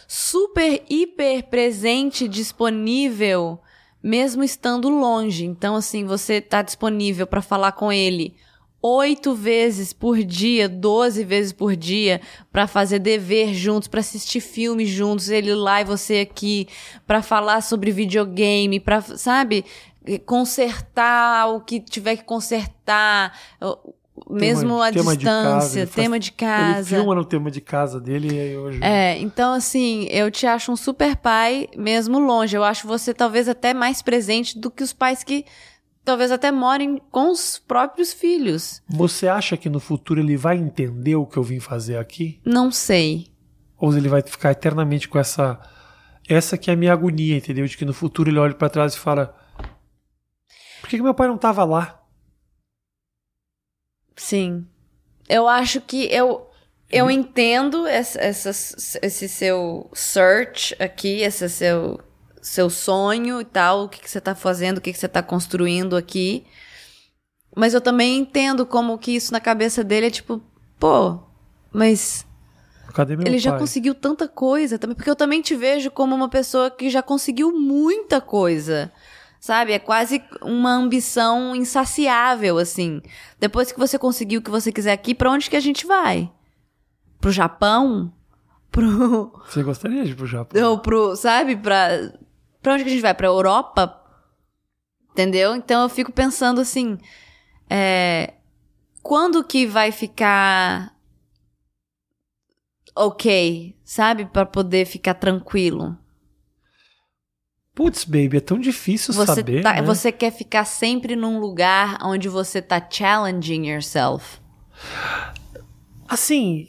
[0.08, 3.60] super, hiper presente, disponível,
[4.02, 5.44] mesmo estando longe.
[5.46, 8.34] Então, assim, você tá disponível pra falar com ele
[8.82, 14.86] oito vezes por dia, doze vezes por dia, pra fazer dever juntos, pra assistir filme
[14.86, 16.66] juntos, ele lá e você aqui,
[17.06, 19.64] pra falar sobre videogame, pra, sabe,
[20.24, 23.38] consertar o que tiver que consertar,
[24.28, 26.96] mesmo à tema de casa, distância, ele faz- tema de Ele casa.
[26.96, 28.80] filma no tema de casa dele e aí hoje.
[28.82, 32.56] É, então assim, eu te acho um super pai mesmo longe.
[32.56, 35.44] Eu acho você talvez até mais presente do que os pais que
[36.04, 38.82] talvez até morem com os próprios filhos.
[38.88, 42.40] Você acha que no futuro ele vai entender o que eu vim fazer aqui?
[42.44, 43.28] Não sei.
[43.78, 45.58] Ou ele vai ficar eternamente com essa.
[46.28, 47.66] Essa que é a minha agonia, entendeu?
[47.66, 49.34] De que no futuro ele olha pra trás e fala:
[50.80, 52.00] Por que, que meu pai não tava lá?
[54.16, 54.66] Sim.
[55.28, 56.46] Eu acho que eu
[56.92, 58.50] eu entendo essa, essa-
[59.00, 62.00] esse seu search aqui, esse seu
[62.40, 65.22] seu sonho e tal, o que, que você tá fazendo, o que, que você tá
[65.22, 66.44] construindo aqui.
[67.57, 70.40] Mas eu também entendo como que isso na cabeça dele é tipo,
[70.79, 71.18] pô,
[71.72, 72.26] mas
[72.94, 73.61] Cadê meu ele já pai?
[73.61, 77.53] conseguiu tanta coisa também, porque eu também te vejo como uma pessoa que já conseguiu
[77.53, 78.92] muita coisa.
[79.40, 79.72] Sabe?
[79.72, 83.00] É quase uma ambição insaciável, assim.
[83.38, 86.31] Depois que você conseguiu o que você quiser aqui, pra onde que a gente vai?
[87.18, 88.12] Pro Japão?
[88.70, 89.33] pro.
[89.48, 90.62] Você gostaria de ir pro Japão?
[90.70, 91.16] Ou pro.
[91.16, 91.57] Sabe?
[91.57, 92.12] Pra.
[92.62, 93.14] Pra onde que a gente vai?
[93.14, 93.96] Pra Europa?
[95.12, 95.54] Entendeu?
[95.54, 96.98] Então eu fico pensando assim.
[97.68, 98.34] É,
[99.02, 100.94] quando que vai ficar.
[102.94, 104.26] Ok, sabe?
[104.26, 105.96] Pra poder ficar tranquilo.
[107.74, 109.62] Putz, baby, é tão difícil Você, saber.
[109.62, 109.82] tá- né?
[109.82, 114.38] você quer ficar sempre num lugar onde você tá challenging yourself.
[116.08, 116.66] Assim,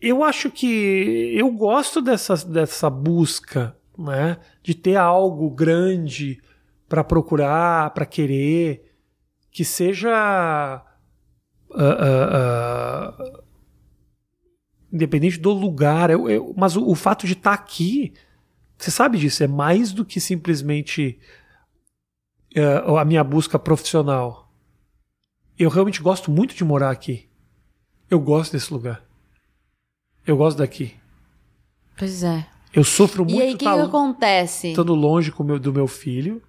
[0.00, 4.38] eu acho que eu gosto dessa, dessa busca, né?
[4.62, 6.40] De ter algo grande
[6.88, 8.94] para procurar, para querer,
[9.50, 10.10] que seja.
[10.12, 10.84] ah,
[11.74, 13.42] ah, ah,
[14.92, 16.10] independente do lugar.
[16.10, 18.12] Eu- eu- mas o, o fato de estar aqui,
[18.76, 21.18] você sabe disso, é mais do que simplesmente
[22.98, 24.52] a minha busca profissional.
[25.58, 27.28] Eu realmente gosto muito de morar aqui.
[28.10, 29.02] Eu gosto desse lugar.
[30.26, 30.94] Eu gosto daqui.
[31.98, 32.46] Pois é.
[32.72, 34.68] Eu sofro muito e aí, o que, que tá acontece?
[34.70, 36.42] estando longe meu- do meu filho.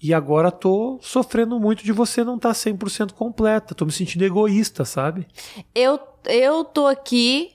[0.00, 3.74] E agora tô sofrendo muito de você não tá estar 100% completa.
[3.74, 5.26] Tô me sentindo egoísta, sabe?
[5.74, 7.52] Eu, eu tô aqui,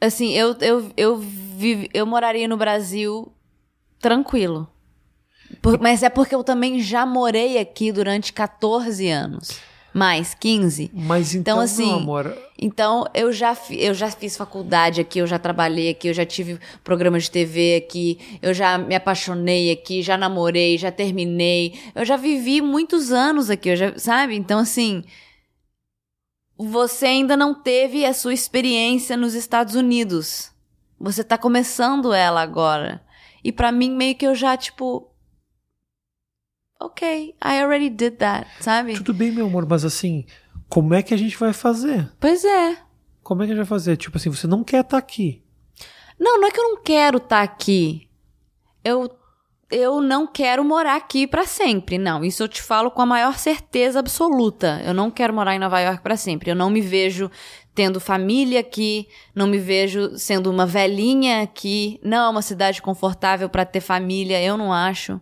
[0.00, 3.32] assim, eu, eu, eu, vive, eu moraria no Brasil
[3.98, 4.68] tranquilo.
[5.62, 9.58] Por- mas é porque eu também já morei aqui durante 14 anos.
[9.98, 10.90] Mais 15.
[10.94, 15.26] Mas então, Então, assim, meu amor, Então, eu já, eu já fiz faculdade aqui, eu
[15.26, 20.02] já trabalhei aqui, eu já tive programa de TV aqui, eu já me apaixonei aqui,
[20.02, 21.74] já namorei, já terminei.
[21.94, 24.36] Eu já vivi muitos anos aqui, eu já, sabe?
[24.36, 25.02] Então, assim,
[26.56, 30.52] você ainda não teve a sua experiência nos Estados Unidos.
[31.00, 33.00] Você tá começando ela agora.
[33.42, 35.10] E pra mim, meio que eu já, tipo.
[36.80, 38.94] Ok, I already did that, sabe?
[38.94, 40.24] tudo bem, meu amor, mas assim,
[40.68, 42.10] como é que a gente vai fazer?
[42.20, 42.76] Pois é.
[43.22, 43.96] Como é que a gente vai fazer?
[43.96, 45.42] Tipo assim, você não quer estar aqui.
[46.18, 48.08] Não, não é que eu não quero estar aqui.
[48.84, 49.10] Eu
[49.70, 51.98] eu não quero morar aqui pra sempre.
[51.98, 54.80] Não, isso eu te falo com a maior certeza absoluta.
[54.84, 56.50] Eu não quero morar em Nova York pra sempre.
[56.50, 57.30] Eu não me vejo
[57.74, 62.00] tendo família aqui, não me vejo sendo uma velhinha aqui.
[62.02, 65.20] Não é uma cidade confortável pra ter família, eu não acho.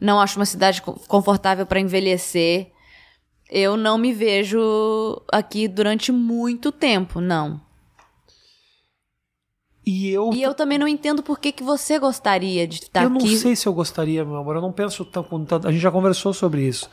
[0.00, 2.70] Não acho uma cidade co- confortável pra envelhecer.
[3.50, 7.60] Eu não me vejo aqui durante muito tempo, não.
[9.84, 13.10] E eu E eu também não entendo por que, que você gostaria de estar eu
[13.10, 13.36] não aqui.
[13.36, 14.56] sei se eu gostaria, meu amor.
[14.56, 15.68] Eu não penso tão, com tanta.
[15.68, 16.90] A gente já conversou sobre isso.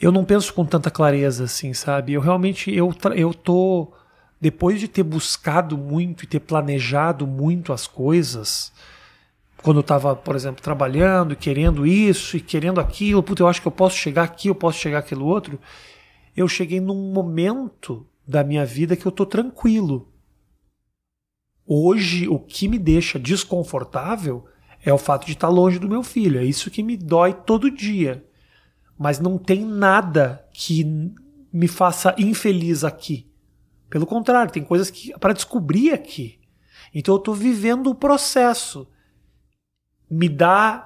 [0.00, 2.12] Eu não penso com tanta clareza assim, sabe?
[2.12, 3.92] Eu realmente eu eu tô
[4.40, 8.72] depois de ter buscado muito e ter planejado muito as coisas,
[9.64, 13.66] quando eu tava, por exemplo, trabalhando, querendo isso e querendo aquilo, puta, eu acho que
[13.66, 15.58] eu posso chegar aqui, eu posso chegar aquilo outro.
[16.36, 20.12] Eu cheguei num momento da minha vida que eu tô tranquilo.
[21.66, 24.44] Hoje, o que me deixa desconfortável
[24.84, 26.38] é o fato de estar longe do meu filho.
[26.38, 28.22] É isso que me dói todo dia.
[28.98, 30.84] Mas não tem nada que
[31.50, 33.32] me faça infeliz aqui.
[33.88, 36.38] Pelo contrário, tem coisas que para descobrir aqui.
[36.94, 38.86] Então eu estou vivendo o processo.
[40.16, 40.84] Me dá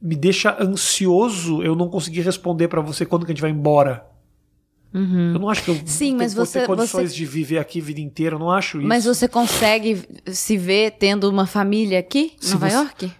[0.00, 4.04] me deixa ansioso eu não conseguir responder para você quando que a gente vai embora.
[4.92, 5.00] Eu
[5.38, 5.86] não acho que eu Uhum.
[5.86, 8.34] Sim, mas ter você- condições você- de viver aqui a vida inteira.
[8.34, 8.86] Eu não acho isso.
[8.86, 13.12] Mas você consegue se ver tendo uma família aqui, em Nova você- York?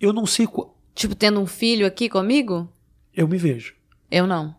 [0.00, 0.46] Eu não sei.
[0.46, 2.68] qu- Tipo, tendo um filho aqui comigo?
[3.14, 3.74] Eu me vejo.
[4.10, 4.54] Eu não.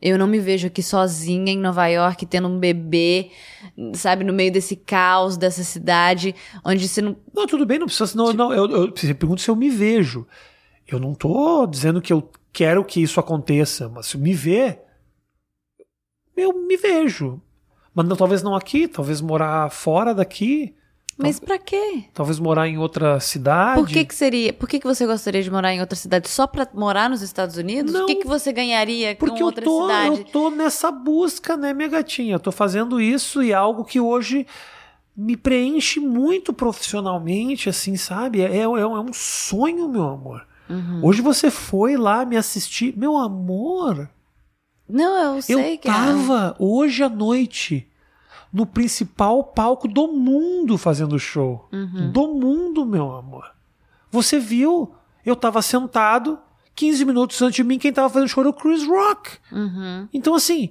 [0.00, 3.30] Eu não me vejo aqui sozinha em Nova York, tendo um bebê,
[3.94, 6.34] sabe, no meio desse caos dessa cidade,
[6.64, 7.16] onde você não.
[7.34, 8.16] Não, tudo bem, não precisa.
[8.16, 10.26] Não, não, eu, eu, você pergunta se eu me vejo.
[10.88, 14.80] Eu não tô dizendo que eu quero que isso aconteça, mas se eu me ver,
[16.36, 17.40] eu me vejo.
[17.94, 20.74] Mas não, talvez não aqui, talvez morar fora daqui,
[21.22, 22.04] Mas pra quê?
[22.14, 23.80] talvez morar em outra cidade.
[23.80, 24.52] Por que que seria?
[24.52, 27.56] Por que que você gostaria de morar em outra cidade só pra morar nos Estados
[27.56, 27.92] Unidos?
[27.92, 28.04] Não.
[28.04, 30.18] o que que você ganharia Porque com eu outra tô, cidade?
[30.18, 32.34] eu tô nessa busca, né, minha gatinha?
[32.34, 34.46] Eu tô fazendo isso e é algo que hoje
[35.16, 38.40] me preenche muito profissionalmente, assim, sabe?
[38.40, 40.46] É, é, é um sonho, meu amor.
[40.68, 41.00] Uhum.
[41.02, 42.96] Hoje você foi lá me assistir.
[42.96, 44.08] Meu amor,
[44.88, 45.92] Não, eu sei eu que é.
[45.92, 47.86] tava hoje à noite
[48.52, 51.68] no principal palco do mundo fazendo show.
[51.72, 52.10] Uhum.
[52.10, 53.50] Do mundo, meu amor.
[54.10, 54.94] Você viu?
[55.24, 56.38] Eu tava sentado,
[56.74, 59.38] 15 minutos antes de mim, quem tava fazendo show era o Chris Rock.
[59.52, 60.08] Uhum.
[60.12, 60.70] Então, assim,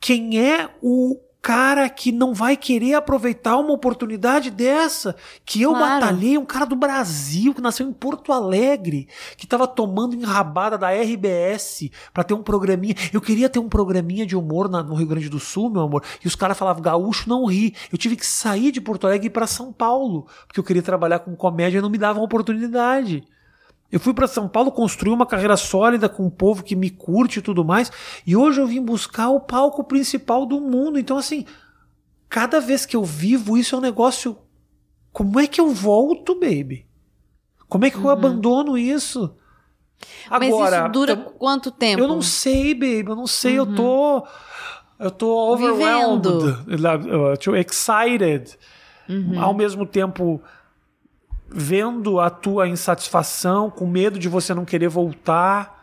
[0.00, 5.14] quem é o cara que não vai querer aproveitar uma oportunidade dessa?
[5.44, 6.00] Que eu Claro.
[6.00, 10.90] batalhei, um cara do Brasil, que nasceu em Porto Alegre, que tava tomando enrabada da
[10.90, 12.94] RBS pra ter um programinha.
[13.12, 16.02] Eu queria ter um programinha de humor na- no Rio Grande do Sul, meu amor,
[16.22, 17.74] e os caras falavam, gaúcho não ri.
[17.92, 21.34] Eu tive que sair de Porto Alegre pra São Paulo, porque eu queria trabalhar com
[21.36, 23.24] comédia e não me davam oportunidade.
[23.90, 27.38] Eu fui para São Paulo construir uma carreira sólida com um povo que me curte
[27.38, 27.90] e tudo mais,
[28.26, 30.98] e hoje eu vim buscar o palco principal do mundo.
[30.98, 31.46] Então, assim,
[32.28, 34.36] cada vez que eu vivo isso é um negócio.
[35.10, 36.86] Como é que eu volto, baby?
[37.66, 39.34] Como é que eu abandono isso?
[40.30, 42.00] Mas Agora, isso dura eu, quanto tempo?
[42.02, 44.26] eu não sei, baby, eu não sei, eu tô.
[44.98, 46.22] Eu tô overwhelmed,
[47.40, 48.58] tô excited,
[49.40, 50.42] ao mesmo tempo
[51.48, 55.78] vendo a tua insatisfação, com medo de você não querer voltar,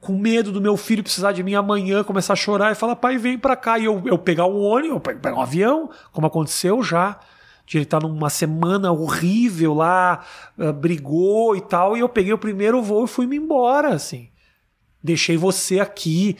[0.00, 3.18] com medo do meu filho precisar de mim amanhã, começar a chorar e falar, pai,
[3.18, 3.78] vem pra cá.
[3.78, 7.20] E eu, eu pegar um ônibus, eu pegar um avião, como aconteceu já.
[7.66, 10.24] De ele estar numa semana horrível lá,
[10.58, 14.28] eh, brigou e tal, e eu peguei o primeiro voo e fui-me embora, assim.
[15.02, 16.36] Deixei você aqui.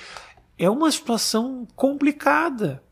[0.59, 2.83] É uma situação complicada.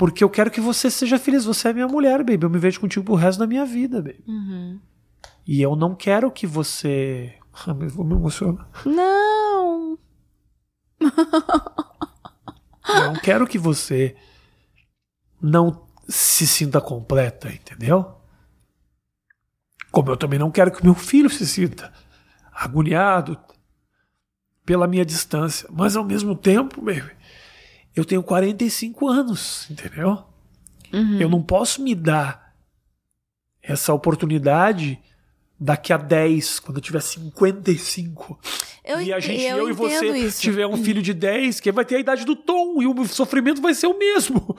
[0.00, 1.44] Porque eu quero que você seja feliz.
[1.44, 2.42] Você é minha mulher, baby.
[2.42, 4.24] Eu me vejo contigo pro resto da minha vida, baby.
[4.26, 4.80] Uhum.
[5.46, 7.34] E eu não quero que você.
[7.52, 8.66] Ah, mas vou me emocionar.
[8.86, 9.98] Não.
[12.88, 14.16] Eu não quero que você
[15.38, 18.16] não se sinta completa, entendeu?
[19.92, 21.92] Como eu também não quero que meu filho se sinta
[22.50, 23.38] agoniado
[24.64, 25.68] pela minha distância.
[25.70, 27.12] Mas ao mesmo tempo, baby,
[27.94, 30.24] eu tenho 45 anos, entendeu?
[31.20, 32.54] Eu não posso me dar
[33.62, 34.98] essa oportunidade
[35.58, 38.40] daqui a 10, quando eu tiver 55.
[38.84, 40.40] Eu, e a gente, eu, eu, e você, isso.
[40.40, 43.60] tiver um filho de 10, que vai ter a idade do Tom, e o sofrimento
[43.60, 44.56] vai ser o mesmo.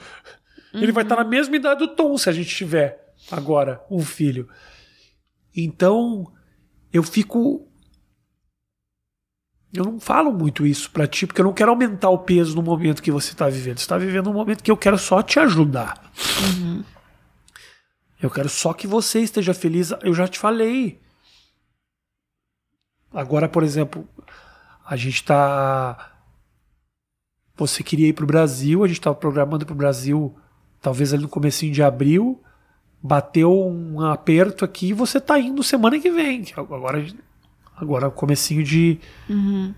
[0.72, 4.48] Ele vai estar na mesma idade do Tom se a gente tiver agora um filho.
[5.54, 6.32] Então,
[6.92, 7.68] eu fico.
[9.72, 12.62] Eu não falo muito isso pra ti, porque eu não quero aumentar o peso no
[12.62, 13.78] momento que você tá vivendo.
[13.78, 16.12] Você tá vivendo um momento que eu quero só te ajudar.
[18.20, 19.90] Eu quero só que você esteja feliz.
[20.02, 21.00] Eu já te falei.
[23.10, 24.06] Agora, por exemplo,
[24.84, 26.12] a gente tá.
[27.56, 30.34] Você queria ir pro Brasil, a gente tava programando pro Brasil,
[30.80, 32.42] talvez ali no comecinho de abril.
[33.02, 36.44] Bateu um aperto aqui e você tá indo semana que vem.
[36.56, 37.04] Agora,
[37.76, 39.74] agora comecinho de, Uhum.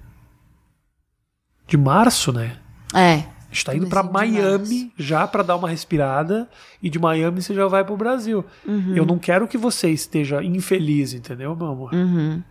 [1.67, 2.59] de março, né?
[2.95, 3.15] É.
[3.15, 6.51] A gente tá indo de Miami já pra dar uma respirada
[6.83, 8.45] e de Miami você já vai pro Brasil.
[8.67, 8.97] Uhum.
[8.97, 11.95] Eu não quero que você esteja infeliz, entendeu, meu amor?
[11.95, 12.43] Uhum.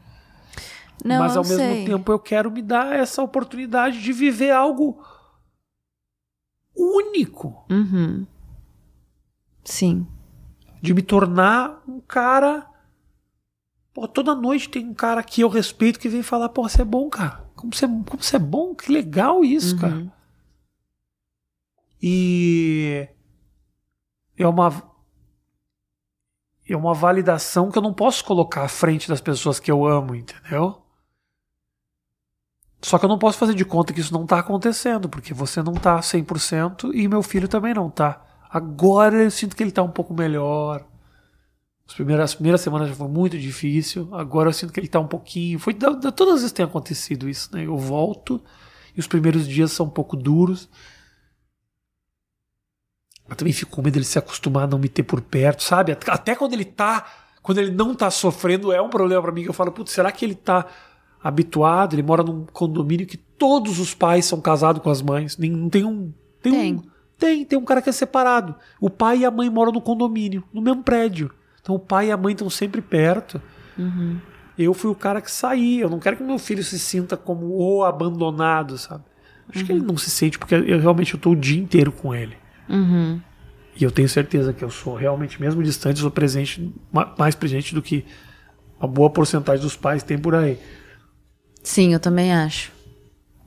[1.04, 1.86] Não, Mas ao mesmo sei.
[1.86, 5.04] tempo eu quero me dar essa oportunidade de viver algo
[6.76, 8.26] único, Uhum.
[9.64, 10.08] Sim.
[10.82, 12.66] de me tornar um cara.
[13.94, 16.86] Pô, toda noite tem um cara que eu respeito que vem falar: pô, você é
[16.86, 17.44] bom, cara.
[17.56, 19.96] Como você, como você é bom, que legal isso, cara.
[19.96, 20.12] Uhum.
[22.02, 23.08] E
[24.38, 24.94] é uma
[26.68, 30.16] é uma validação que eu não posso colocar à frente das pessoas que eu amo,
[30.16, 30.82] entendeu?
[32.82, 35.62] Só que eu não posso fazer de conta que isso não tá acontecendo, porque você
[35.62, 38.22] não tá 100% e meu filho também não tá.
[38.50, 40.86] Agora eu sinto que ele tá um pouco melhor.
[41.94, 44.10] As primeiras, as primeiras semanas já foi muito difícil.
[44.14, 45.60] Agora eu sinto que ele tá um pouquinho.
[45.60, 47.68] Foi, da- da- todas as vezes tem acontecido isso, né?
[47.68, 48.42] Eu volto
[48.98, 50.68] e os primeiros dias são um pouco duros.
[53.30, 55.92] Eu também fico com medo dele se acostumar a não me ter por perto, sabe?
[55.92, 57.06] At- Até quando ele tá.
[57.44, 59.44] Quando ele não tá sofrendo, é um problema pra mim.
[59.44, 60.66] Que eu falo, putz, será que ele tá
[61.22, 61.94] habituado?
[61.94, 65.38] Ele mora num condomínio que todos os pais são casados com as mães.
[65.38, 66.12] Nem, não tem um.
[66.42, 66.74] Tem, Tem.
[66.76, 66.82] um.
[67.20, 68.56] Tem, tem um cara que é separado.
[68.82, 71.32] O pai e a mãe moram no condomínio, no mesmo prédio.
[71.64, 73.42] Então o pai e a mãe estão sempre perto.
[73.78, 74.20] Uhum.
[74.58, 75.80] Eu fui o cara que saí.
[75.80, 79.06] Eu não quero que meu filho se sinta como o abandonado, sabe?
[79.50, 82.36] Acho que ele não se sente, porque eu realmente tô o dia inteiro com ele.
[82.70, 83.20] Uhum.
[83.76, 87.74] E eu tenho certeza que eu sou realmente, mesmo distante, sou presente, ma- mais presente
[87.74, 88.06] do que
[88.80, 90.60] uma boa porcentagem dos pais tem por aí.
[91.64, 92.72] Sim, eu também acho.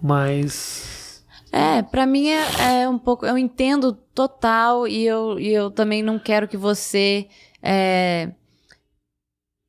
[0.02, 1.24] Mas.
[1.52, 3.24] É, pra mim é, é um pouco.
[3.24, 7.26] Eu entendo total e eu, e eu também não quero que você.
[7.62, 8.30] É,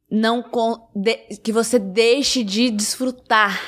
[0.09, 3.59] não con- de- que você deixe de desfrutar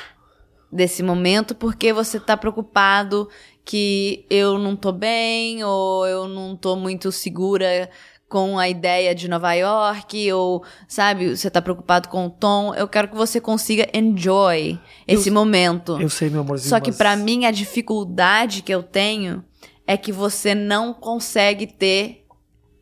[0.72, 3.28] desse momento porque você tá preocupado
[3.64, 7.90] que eu não tô bem ou eu não tô muito segura
[8.28, 12.72] com a ideia de Nova York ou sabe, você tá preocupado com o tom.
[12.76, 16.00] Eu quero que você consiga enjoy esse momento.
[16.00, 16.70] Eu sei, meu amorzinho.
[16.70, 19.44] Só que mas- pra mim a dificuldade que eu tenho
[19.84, 22.24] é que você não consegue ter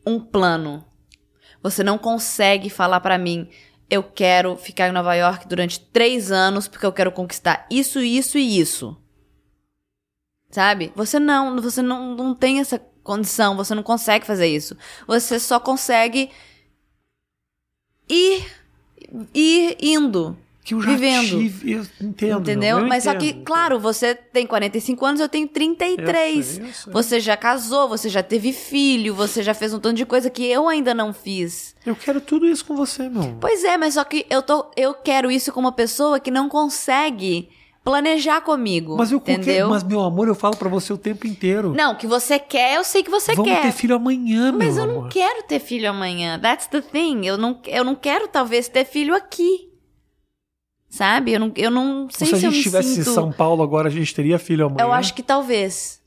[0.05, 0.85] um plano.
[1.61, 3.49] Você não consegue falar pra mim,
[3.89, 8.37] eu quero ficar em Nova York durante três anos porque eu quero conquistar isso, isso
[8.37, 8.95] e isso.
[10.51, 10.91] Sabe?
[10.95, 14.77] Você não, você não, não tem essa condição, você não consegue fazer isso.
[15.07, 16.31] Você só consegue
[18.07, 18.45] ir,
[19.33, 20.37] ir indo.
[20.69, 21.29] Que eu já Vivendo.
[21.39, 22.41] tive, eu entendo.
[22.41, 22.75] Entendeu?
[22.75, 26.37] meu, eu Mas só que, entendo, claro, você tem 45 anos, eu tenho 33.
[26.37, 26.93] Eu sei, eu sei.
[26.93, 30.45] Você já casou, você já teve filho, você já fez um tanto de coisa que
[30.45, 31.75] eu ainda não fiz.
[31.83, 33.35] Eu quero tudo isso com você, meu.
[33.41, 36.47] Pois é, mas só que eu, tô, eu quero isso com uma pessoa que não
[36.47, 37.49] consegue
[37.83, 38.95] planejar comigo.
[38.95, 39.69] Mas eu entendeu?
[39.69, 41.73] mas meu amor, eu falo pra você o tempo inteiro.
[41.73, 43.63] Não, que você quer, eu sei que você Vamos quer.
[43.63, 45.03] ter filho amanhã, meu Mas eu amor.
[45.03, 46.37] não quero ter filho amanhã.
[46.39, 47.25] That's the thing.
[47.25, 49.68] Eu não, eu não quero, talvez, ter filho aqui.
[50.89, 51.33] Sabe?
[51.33, 53.09] Eu não, eu não sei se a se eu gente estivesse sinto...
[53.09, 54.83] em São Paulo agora, a gente teria filho amanhã.
[54.83, 56.01] Eu acho que talvez.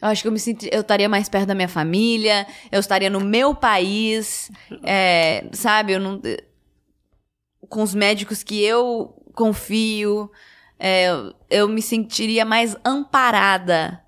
[0.00, 3.10] Eu acho que eu me sinto, eu estaria mais perto da minha família, eu estaria
[3.10, 4.48] no meu país,
[4.84, 5.94] é, sabe?
[5.94, 6.22] Eu não,
[7.68, 10.30] com os médicos que eu confio,
[10.78, 11.08] é,
[11.50, 14.00] eu me sentiria mais amparada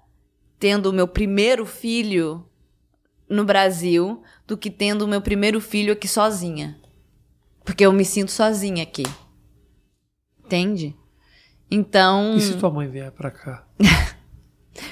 [0.60, 2.46] tendo o meu primeiro filho
[3.28, 6.78] no Brasil do que tendo o meu primeiro filho aqui sozinha.
[7.64, 9.04] Porque eu me sinto sozinha aqui.
[10.50, 10.96] Entende?
[11.70, 12.34] Então.
[12.36, 13.64] E se tua mãe vier pra cá?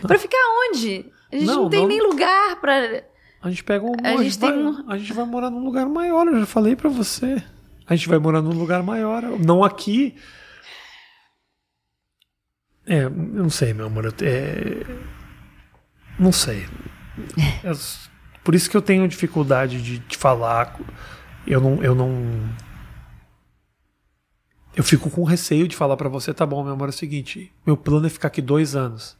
[0.03, 0.37] Pra ficar
[0.69, 1.07] onde?
[1.33, 3.03] A gente não, Não, tem não- nem lugar pra.
[3.41, 3.93] A gente pega um.
[4.05, 6.77] A A, gente vai, um- a gente vai morar num lugar maior, eu já falei
[6.77, 7.43] pra você.
[7.87, 9.23] A gente vai morar num lugar maior.
[9.39, 10.15] Não aqui.
[12.87, 14.07] É, eu não sei, meu amor.
[14.23, 14.85] É,
[16.19, 16.67] não sei.
[17.65, 17.73] É,
[18.45, 20.79] por isso que eu tenho dificuldade de, de falar.
[21.47, 22.13] Eu não, eu não.
[24.79, 27.51] Eu fico com receio de falar pra você, tá bom, meu amor, é o seguinte,
[27.66, 29.16] meu plano é ficar aqui dois anos.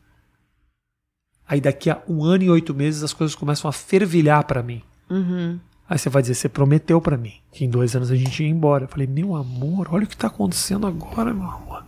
[1.49, 4.83] Aí daqui a um ano e oito meses as coisas começam a fervilhar pra mim.
[5.11, 5.59] Uhum.
[5.89, 8.49] Aí você vai dizer, você prometeu pra mim que em dois anos a gente ia
[8.49, 8.85] embora.
[8.85, 11.85] Eu falei, meu amor, olha o que tá acontecendo agora, meu amor.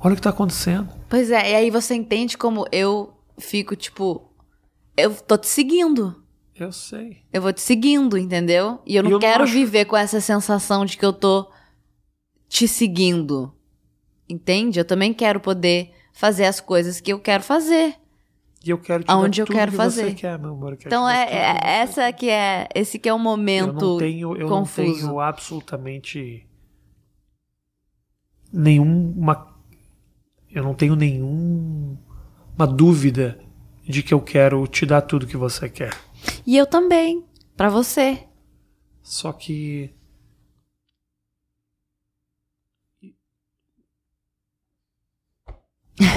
[0.00, 0.88] Olha o que tá acontecendo.
[1.08, 4.28] Pois é, e aí você entende como eu fico, tipo.
[4.96, 6.20] Eu tô te seguindo.
[6.56, 7.18] Eu sei.
[7.32, 8.80] Eu vou te seguindo, entendeu?
[8.86, 11.12] E eu não E eu não quero acho- viver com essa sensação de que eu
[11.12, 11.48] tô
[12.48, 13.52] te seguindo.
[14.28, 14.78] Entende?
[14.78, 17.96] Eu também quero poder fazer as coisas que eu quero fazer.
[18.64, 20.04] E eu quero te Aonde dar eu tudo quero que fazer.
[20.10, 20.72] Você quer, meu amor.
[20.72, 23.72] eu quero Então é, é- que essa que é esse que é o Eu momento
[23.90, 24.88] não tenho, eu confuso.
[24.88, 26.48] não tenho absolutamente
[28.52, 29.54] nenhuma.
[30.50, 31.98] Eu não tenho nenhuma
[32.74, 33.38] dúvida
[33.82, 35.92] de que eu quero te dar tudo que você quer.
[36.46, 37.24] E eu também,
[37.56, 38.24] Pra você.
[39.02, 39.94] Só que.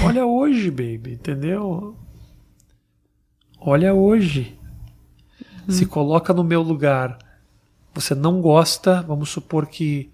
[0.04, 1.96] Olha hoje, baby, entendeu?
[3.58, 4.58] Olha hoje.
[5.68, 7.18] Se coloca no meu lugar.
[7.92, 10.10] Você não gosta, vamos supor que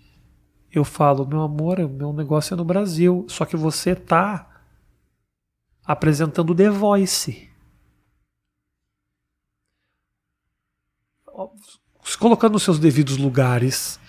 [0.72, 3.24] eu falo, meu amor, o meu negócio é no Brasil.
[3.28, 4.50] Só que você tá
[5.84, 7.48] apresentando The Voice.
[12.04, 14.00] Se colocando nos seus devidos lugares.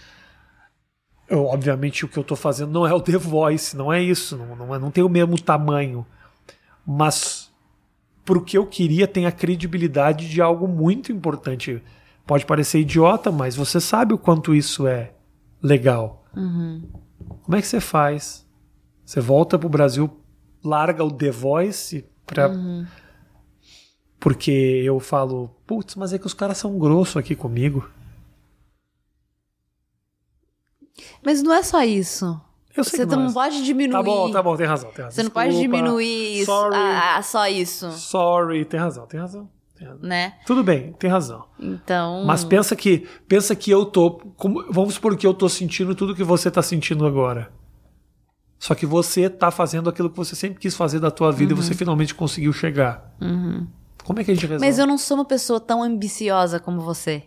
[1.28, 4.38] Eu, obviamente o que eu tô fazendo não é o The Voice, não é isso,
[4.38, 6.06] não, não, não tem o mesmo tamanho.
[6.86, 7.52] Mas
[8.24, 11.82] pro que eu queria tem a credibilidade de algo muito importante.
[12.26, 15.14] Pode parecer idiota, mas você sabe o quanto isso é
[15.62, 16.26] legal.
[17.44, 18.46] Como é que você faz?
[19.04, 20.10] Você volta pro Brasil,
[20.64, 22.52] larga o The Voice pra...
[24.20, 24.52] Porque
[24.84, 27.88] eu falo, putz, mas é que os caras são grossos aqui comigo.
[31.26, 32.40] Mas não é só isso.
[32.76, 33.34] Eu sei Você que não é.
[33.34, 33.94] pode diminuir.
[33.94, 35.16] Tá bom, tá bom, tem razão, tem razão.
[35.16, 36.76] Você não pode diminuir isso Sorry.
[36.76, 39.50] a, a só isso, Sorry, tem razão, tem razão.
[39.78, 40.04] tem razão.
[40.06, 40.34] né?
[40.46, 41.46] Tudo bem, tem razão.
[41.58, 42.24] Então.
[42.26, 46.14] Mas pensa que pensa que eu tô, como- vamos supor que eu tô sentindo tudo
[46.14, 47.50] que você tá sentindo agora.
[48.60, 51.56] Só que você tá fazendo aquilo que você sempre quis fazer da tua vida e
[51.56, 53.16] você finalmente conseguiu chegar.
[54.04, 54.64] Como é que a gente resolve?
[54.66, 54.70] Uhum.
[54.70, 57.24] Mas eu não sou uma pessoa tão ambiciosa como você.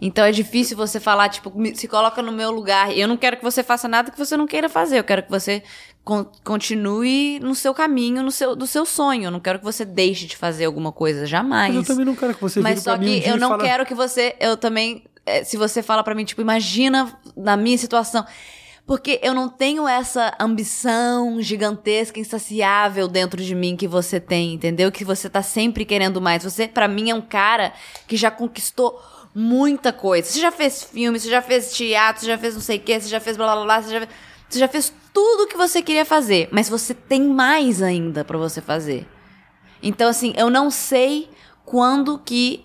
[0.00, 2.96] Então é difícil você falar, tipo, se coloca no meu lugar.
[2.96, 4.98] Eu não quero que você faça nada que você não queira fazer.
[4.98, 5.62] Eu quero que você
[6.04, 9.24] con- continue no seu caminho, no seu, do seu sonho.
[9.24, 11.74] Eu não quero que você deixe de fazer alguma coisa, jamais.
[11.74, 13.62] Mas eu também não quero que você Mas só um que dia eu não fala,
[13.64, 14.36] quero que você.
[14.38, 15.04] Eu também.
[15.24, 18.24] eh, Se você fala pra mim, tipo, imagina na minha situação.
[18.86, 24.92] Porque eu não tenho essa ambição gigantesca, insaciável dentro de mim que você tem, entendeu?
[24.92, 26.44] Que você tá sempre querendo mais.
[26.44, 27.72] Você, pra mim, é um cara
[28.06, 28.96] que já conquistou
[29.38, 30.26] muita coisa.
[30.26, 32.98] Você já fez filme, você já fez teatro, você já fez não sei o quê,
[32.98, 34.10] você já fez blá blá blá, você já fez,
[34.48, 36.48] você já fez tudo o que você queria fazer.
[36.50, 39.06] Mas você tem mais ainda pra você fazer.
[39.82, 41.28] Então, assim, eu não sei
[41.66, 42.64] quando que.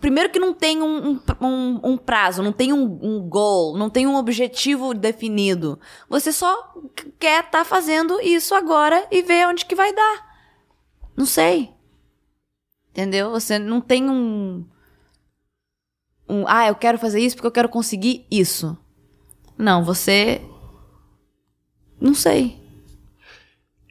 [0.00, 3.88] Primeiro que não tem um, um, um, um prazo, não tem um, um goal, não
[3.88, 5.80] tem um objetivo definido.
[6.10, 6.74] Você só
[7.18, 10.36] quer estar tá fazendo isso agora e ver onde que vai dar.
[11.16, 11.70] Não sei.
[12.90, 13.30] Entendeu?
[13.30, 14.64] Você não tem um,
[16.30, 16.44] um.
[16.46, 18.76] Ah, eu quero fazer isso porque eu quero conseguir isso.
[19.58, 20.40] Não, você.
[22.00, 22.58] Não sei.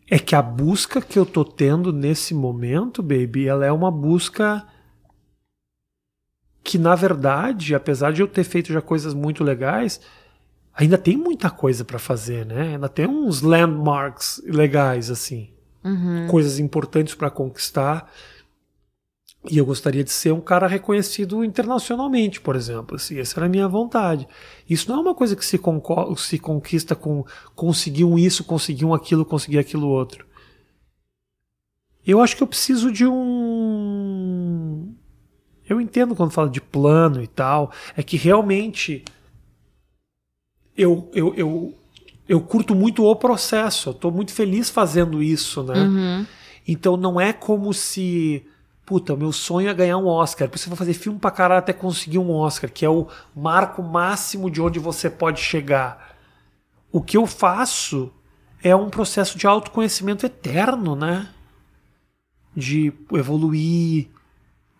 [0.09, 4.65] É que a busca que eu tô tendo nesse momento, baby, ela é uma busca
[6.63, 10.01] que, na verdade, apesar de eu ter feito já coisas muito legais,
[10.73, 12.73] ainda tem muita coisa para fazer, né?
[12.73, 15.51] Ainda tem uns landmarks legais, assim.
[15.83, 16.27] Uhum.
[16.27, 18.11] Coisas importantes para conquistar.
[19.47, 22.97] E eu gostaria de ser um cara reconhecido internacionalmente, por exemplo.
[22.97, 24.27] Assim, essa era a minha vontade.
[24.69, 25.59] Isso não é uma coisa que se,
[26.17, 27.25] se conquista com
[27.55, 30.27] conseguir um isso, conseguir um aquilo, conseguir aquilo outro.
[32.05, 34.93] Eu acho que eu preciso de um.
[35.69, 37.71] Eu entendo quando fala de plano e tal.
[37.95, 39.05] É que realmente
[40.75, 41.73] eu, eu, eu,
[42.27, 43.89] eu curto muito o processo.
[43.89, 45.79] Eu estou muito feliz fazendo isso, né?
[45.79, 46.25] Uhum.
[46.67, 48.45] Então não é como se
[48.89, 50.49] puta, meu sonho é ganhar um Oscar.
[50.49, 53.07] Por isso eu vou fazer filme pra caralho até conseguir um Oscar, que é o
[53.35, 56.15] marco máximo de onde você pode chegar.
[56.91, 58.11] O que eu faço
[58.63, 61.29] é um processo de autoconhecimento eterno, né?
[62.57, 64.07] De evoluir,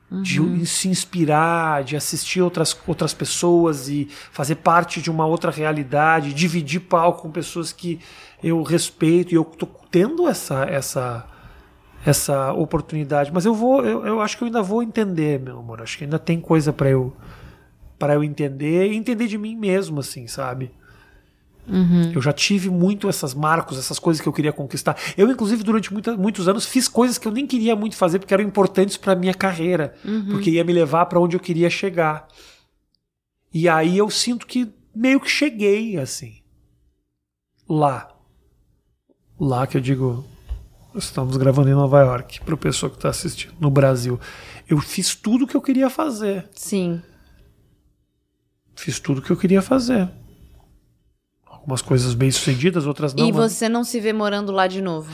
[0.10, 0.24] uhum.
[0.24, 6.34] de se inspirar, de assistir outras, outras pessoas e fazer parte de uma outra realidade,
[6.34, 8.00] dividir palco com pessoas que
[8.44, 11.28] eu respeito e eu tô tendo essa essa
[12.06, 13.32] essa oportunidade.
[13.34, 15.82] Mas eu vou, eu, eu acho que eu ainda vou entender, meu amor.
[15.82, 17.14] Acho que ainda tem coisa para eu
[17.98, 20.72] para eu entender e entender de mim mesmo, assim, sabe?
[21.68, 22.14] Uhum.
[22.14, 24.98] Eu já tive muito essas marcos, essas coisas que eu queria conquistar.
[25.18, 28.34] Eu, inclusive, durante muita, muitos anos, fiz coisas que eu nem queria muito fazer porque
[28.34, 30.30] eram importantes para minha carreira, uhum.
[30.32, 32.28] porque ia me levar para onde eu queria chegar.
[33.54, 36.42] E aí eu sinto que meio que cheguei, assim.
[37.68, 38.10] Lá.
[39.40, 40.26] Lá que eu digo,
[40.96, 44.20] Estamos gravando em Nova York, para o pessoa que está assistindo no Brasil.
[44.68, 46.50] Eu fiz tudo o que eu queria fazer.
[46.56, 47.02] Sim.
[48.76, 50.10] Fiz tudo o que eu queria fazer.
[51.46, 53.28] Algumas coisas bem sucedidas, outras não.
[53.28, 55.12] E você não se vê morando lá de novo?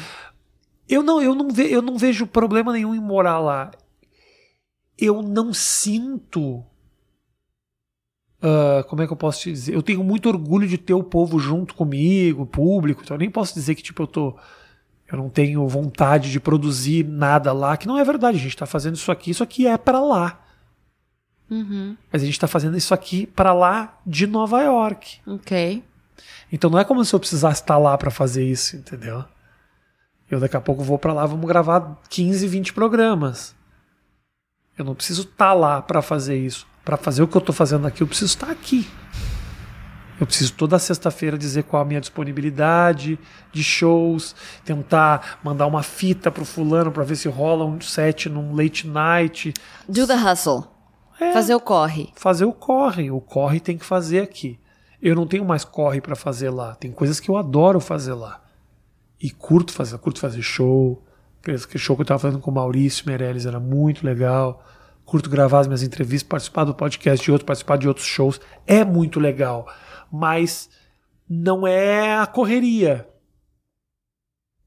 [0.87, 3.71] Eu não, eu não, ve, eu não vejo problema nenhum em morar lá.
[4.97, 6.63] Eu não sinto.
[8.37, 9.73] Uh, como é que eu posso te dizer?
[9.73, 13.01] Eu tenho muito orgulho de ter o povo junto comigo, o público.
[13.03, 14.37] Então eu nem posso dizer que tipo eu tô
[15.11, 18.37] eu não tenho vontade de produzir nada lá, que não é verdade.
[18.37, 20.41] A gente está fazendo isso aqui, isso aqui é para lá.
[21.49, 21.95] Uhum.
[22.11, 25.19] Mas a gente está fazendo isso aqui para lá de Nova York.
[25.27, 25.83] Ok.
[26.51, 29.23] Então não é como se eu precisasse estar lá para fazer isso, entendeu?
[30.29, 33.55] Eu daqui a pouco vou para lá, vamos gravar 15, 20 programas.
[34.77, 36.65] Eu não preciso estar lá para fazer isso.
[36.83, 38.87] Para fazer o que eu estou fazendo aqui, eu preciso estar aqui.
[40.19, 43.19] Eu preciso toda sexta-feira dizer qual a minha disponibilidade
[43.51, 48.55] de shows, tentar mandar uma fita pro fulano para ver se rola um set num
[48.55, 49.53] late night.
[49.87, 50.65] Do the hustle.
[51.19, 52.09] É, fazer o corre.
[52.15, 53.11] Fazer o corre.
[53.11, 54.57] O corre tem que fazer aqui.
[55.01, 56.75] Eu não tenho mais corre para fazer lá.
[56.75, 58.41] Tem coisas que eu adoro fazer lá.
[59.21, 59.97] E curto fazer.
[59.97, 61.03] Curto fazer show.
[61.41, 64.63] Aquele show que eu tava fazendo com o Maurício Meirelles era muito legal.
[65.05, 68.41] Curto gravar as minhas entrevistas, participar do podcast de outro, participar de outros shows.
[68.65, 69.67] É muito legal
[70.11, 70.69] mas
[71.27, 73.07] não é a correria.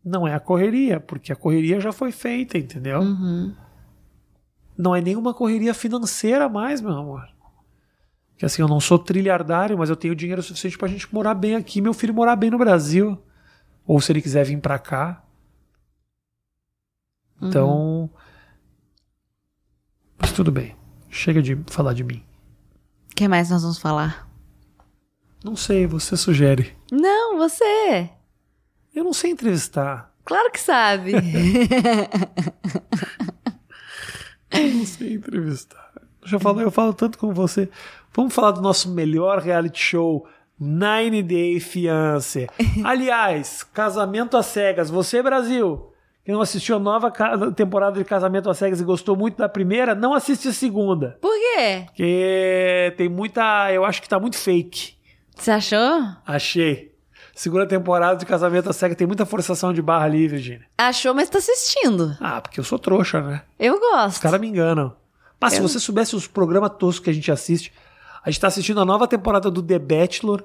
[0.04, 3.00] Não é a correria, porque a correria já foi feita, entendeu?
[3.00, 3.54] Uhum.
[4.76, 7.28] Não é nenhuma correria financeira mais, meu amor.
[8.36, 11.56] Que assim, eu não sou trilhardário, mas eu tenho dinheiro suficiente pra gente morar bem
[11.56, 13.20] aqui, meu filho morar bem no Brasil.
[13.84, 15.24] Ou se ele quiser vir pra cá.
[17.42, 18.02] Então.
[18.02, 18.10] Uhum.
[20.18, 20.76] Mas tudo bem.
[21.10, 22.22] Chega de falar de mim.
[23.10, 24.27] O que mais nós vamos falar?
[25.44, 26.76] Não sei, você sugere.
[26.90, 28.10] Não, você.
[28.94, 30.12] Eu não sei entrevistar.
[30.24, 31.12] Claro que sabe.
[34.50, 35.92] eu não sei entrevistar.
[36.24, 37.68] Já falei, eu falo tanto com você.
[38.12, 40.26] Vamos falar do nosso melhor reality show,
[40.58, 42.48] Nine Day Fiance.
[42.84, 44.90] Aliás, Casamento às Cegas.
[44.90, 45.92] Você, Brasil,
[46.24, 47.12] que não assistiu a nova
[47.52, 51.16] temporada de Casamento às Cegas e gostou muito da primeira, não assiste a segunda.
[51.22, 51.84] Por quê?
[51.86, 53.72] Porque tem muita.
[53.72, 54.97] Eu acho que tá muito fake.
[55.38, 56.16] Você achou?
[56.26, 56.94] Achei.
[57.34, 60.66] Segunda temporada de Casamento à Cega tem muita forçação de barra ali, Virginia.
[60.76, 62.16] Achou, mas tá assistindo.
[62.20, 63.42] Ah, porque eu sou trouxa, né?
[63.58, 64.16] Eu gosto.
[64.16, 64.96] Os caras me enganam.
[65.40, 65.58] Mas eu...
[65.58, 67.72] se você soubesse os programas toscos que a gente assiste,
[68.24, 70.44] a gente tá assistindo a nova temporada do The Bachelor.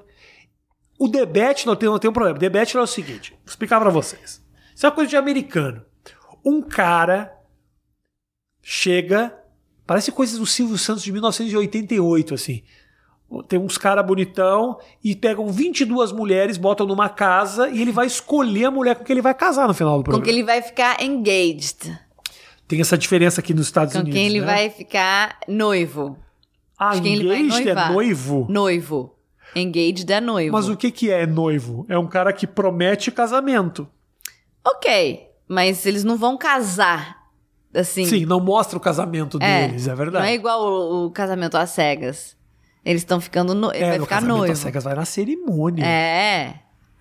[0.96, 2.38] O The Bachelor tem, tem um problema.
[2.38, 4.40] The Bachelor é o seguinte, vou explicar pra vocês.
[4.74, 5.84] Isso é uma coisa de americano.
[6.44, 7.32] Um cara
[8.62, 9.36] chega,
[9.84, 12.62] parece coisas do Silvio Santos de 1988, assim.
[13.48, 18.66] Tem uns caras bonitão e pegam 22 mulheres, botam numa casa e ele vai escolher
[18.66, 20.24] a mulher com que ele vai casar no final do Com programa.
[20.24, 21.98] que ele vai ficar engaged.
[22.68, 24.16] Tem essa diferença aqui nos Estados Com Unidos.
[24.16, 24.46] quem ele né?
[24.46, 26.16] vai ficar noivo.
[26.78, 28.46] Ah, de quem ele vai engaged é noivo.
[28.48, 29.14] Noivo.
[29.56, 30.52] Engaged é noivo.
[30.52, 31.84] Mas o que, que é noivo?
[31.88, 33.88] É um cara que promete casamento.
[34.66, 37.22] Ok, mas eles não vão casar.
[37.74, 38.04] Assim.
[38.04, 40.28] Sim, não mostra o casamento É, deles, é Não verdade.
[40.28, 42.36] é igual o, o casamento às cegas.
[42.84, 43.70] Eles estão ficando no...
[43.72, 44.52] É, vai no ficar casamento noivo.
[44.52, 45.84] às cegas vai na cerimônia.
[45.86, 46.54] É.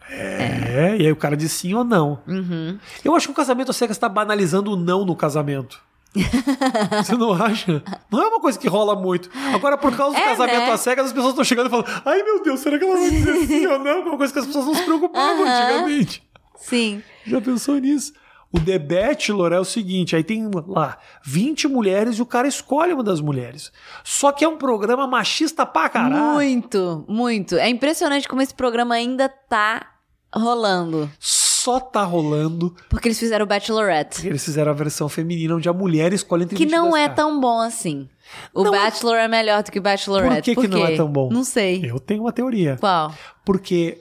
[0.10, 2.20] É, e aí o cara diz sim ou não.
[2.28, 2.78] Uhum.
[3.04, 5.82] Eu acho que o casamento às cegas tá banalizando o não no casamento.
[7.04, 7.82] Você não acha?
[8.12, 9.30] Não é uma coisa que rola muito.
[9.54, 10.72] Agora, por causa do É, casamento né?
[10.72, 13.10] às cegas, as pessoas estão chegando e falando: ai meu Deus, será que ela vai
[13.10, 13.88] dizer sim ou não?
[13.88, 15.52] É uma coisa que as pessoas não se preocupavam Aham.
[15.64, 16.24] antigamente.
[16.58, 17.02] Sim.
[17.26, 18.14] Já pensou nisso?
[18.54, 22.94] O The Bachelor é o seguinte: aí tem lá 20 mulheres e o cara escolhe
[22.94, 23.72] uma das mulheres.
[24.04, 26.34] Só que é um programa machista pra caralho.
[26.36, 27.56] Muito, muito.
[27.56, 29.88] É impressionante como esse programa ainda tá
[30.34, 31.10] rolando.
[31.20, 34.16] Só tá rolando Porque eles fizeram o Bachelorette.
[34.16, 37.04] porque eles fizeram a versão feminina onde a mulher escolhe entre Que 22 não é
[37.04, 37.16] caras.
[37.16, 38.10] tão bom assim.
[38.54, 40.54] O Não é- Bachelor é melhor do que o Bachelorette.
[40.54, 41.30] Por que que não é tão bom?
[41.32, 41.82] Não sei.
[41.90, 42.76] Eu tenho uma teoria.
[42.80, 43.14] Qual?
[43.46, 43.98] Porque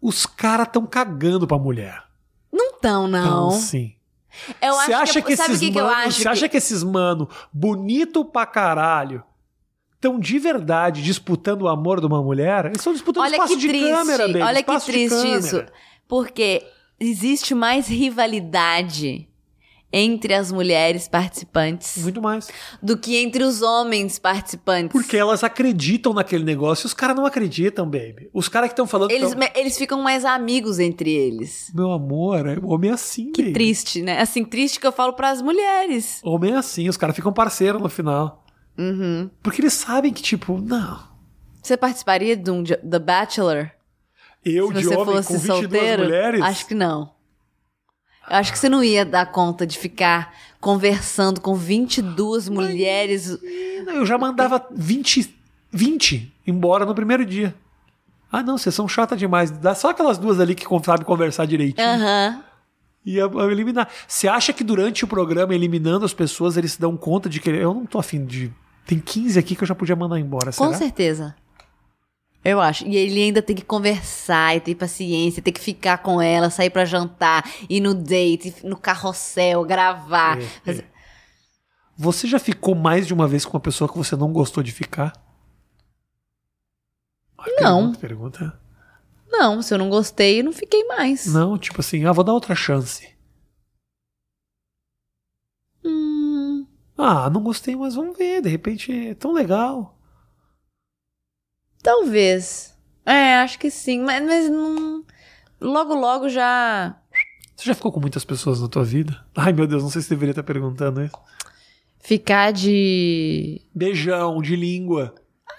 [0.00, 2.02] os caras tão cagando pra mulher.
[2.58, 3.52] Não tão, não.
[3.52, 3.94] Sim.
[4.60, 6.20] Eu Você acho acha que, que, sabe o esses que, mano, acho?
[6.22, 9.22] Você acha que esses mano bonito pra caralho
[9.94, 12.66] estão de verdade disputando o amor de uma mulher?
[12.66, 13.90] Eles estão disputando Olha espaço que de triste.
[13.90, 15.64] câmera, baby, Olha que triste isso.
[16.06, 16.66] Porque
[16.98, 19.28] existe mais rivalidade
[19.92, 22.48] entre as mulheres participantes Muito mais.
[22.82, 24.92] do que entre os homens participantes.
[24.92, 28.28] Porque elas acreditam naquele negócio e os caras não acreditam, baby.
[28.34, 29.10] Os caras que estão falando.
[29.10, 31.72] eles, tão- eles ficam mais amigos entre eles.
[31.74, 33.54] Meu amor, é- homem é assim, Que baby.
[33.54, 34.20] triste, né?
[34.20, 36.20] Assim, triste que eu falo pras mulheres.
[36.22, 38.44] Homem é assim, os caras ficam parceiros no final.
[38.76, 39.30] Uhum.
[39.42, 41.00] Porque eles sabem que, tipo, não.
[41.62, 43.70] Você participaria de um The Bachelor?
[44.44, 46.02] Eu se de você homem fosse com 22 solteiro?
[46.04, 46.42] mulheres.
[46.42, 47.10] Acho que não.
[48.30, 53.38] Eu acho que você não ia dar conta de ficar conversando com 22 mulheres.
[53.86, 55.34] Eu já mandava 20,
[55.70, 57.54] 20 embora no primeiro dia.
[58.30, 59.50] Ah, não, vocês são chata demais.
[59.50, 61.86] Dá só aquelas duas ali que sabem conversar direitinho.
[61.86, 62.44] Aham.
[63.04, 63.88] E ia ia eliminar.
[64.06, 67.48] Você acha que durante o programa, eliminando as pessoas, eles se dão conta de que.
[67.48, 68.52] Eu não tô afim de.
[68.86, 70.52] Tem 15 aqui que eu já podia mandar embora.
[70.52, 70.74] Com será?
[70.74, 71.34] certeza.
[72.48, 72.86] Eu acho.
[72.86, 76.70] E ele ainda tem que conversar, e ter paciência, ter que ficar com ela, sair
[76.70, 80.38] pra jantar, ir no date, no carrossel, gravar.
[80.38, 80.98] É, Fazer- é.
[81.96, 84.70] Você já ficou mais de uma vez com uma pessoa que você não gostou de
[84.72, 85.12] ficar?
[87.60, 87.92] Não.
[87.92, 87.98] Pergunta,
[88.38, 88.60] pergunta.
[89.30, 91.26] Não, se eu não gostei, eu não fiquei mais.
[91.26, 93.08] Não, tipo assim, ah, vou dar outra chance.
[95.84, 98.40] Hum, Ah, não gostei, mas vamos ver.
[98.42, 99.97] De repente é tão legal.
[101.92, 102.74] Talvez.
[103.06, 104.00] É, acho que sim.
[104.02, 105.02] Mas, mas não.
[105.60, 106.96] Logo, logo já.
[107.56, 109.24] Você já ficou com muitas pessoas na tua vida?
[109.36, 111.16] Ai, meu Deus, não sei se deveria estar perguntando isso.
[111.98, 113.62] Ficar de.
[113.74, 115.14] Beijão, de língua.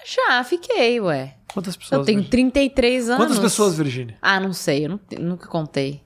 [0.05, 1.35] Já, fiquei, ué.
[1.53, 1.99] Quantas pessoas?
[1.99, 2.51] Eu tenho Virgínia?
[2.51, 3.25] 33 anos.
[3.25, 4.17] Quantas pessoas, Virgínia?
[4.21, 6.01] Ah, não sei, eu não- nunca contei.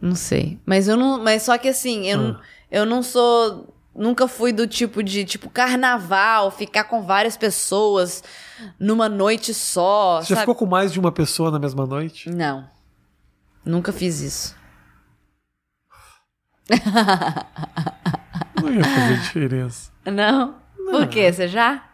[0.00, 0.58] Não sei.
[0.66, 1.22] Mas eu não.
[1.22, 2.40] Mas só que assim, eu, não, Ah.
[2.70, 3.71] eu não sou.
[3.94, 8.24] Nunca fui do tipo de, tipo, carnaval, ficar com várias pessoas
[8.78, 10.22] numa noite só.
[10.22, 10.40] Você já sabe?
[10.40, 12.30] ficou com mais de uma pessoa na mesma noite?
[12.30, 12.68] Não.
[13.64, 14.56] Nunca fiz isso.
[18.62, 19.92] Não ia fazer diferença.
[20.06, 20.56] Não?
[20.90, 21.32] Por quê?
[21.32, 21.88] Você já?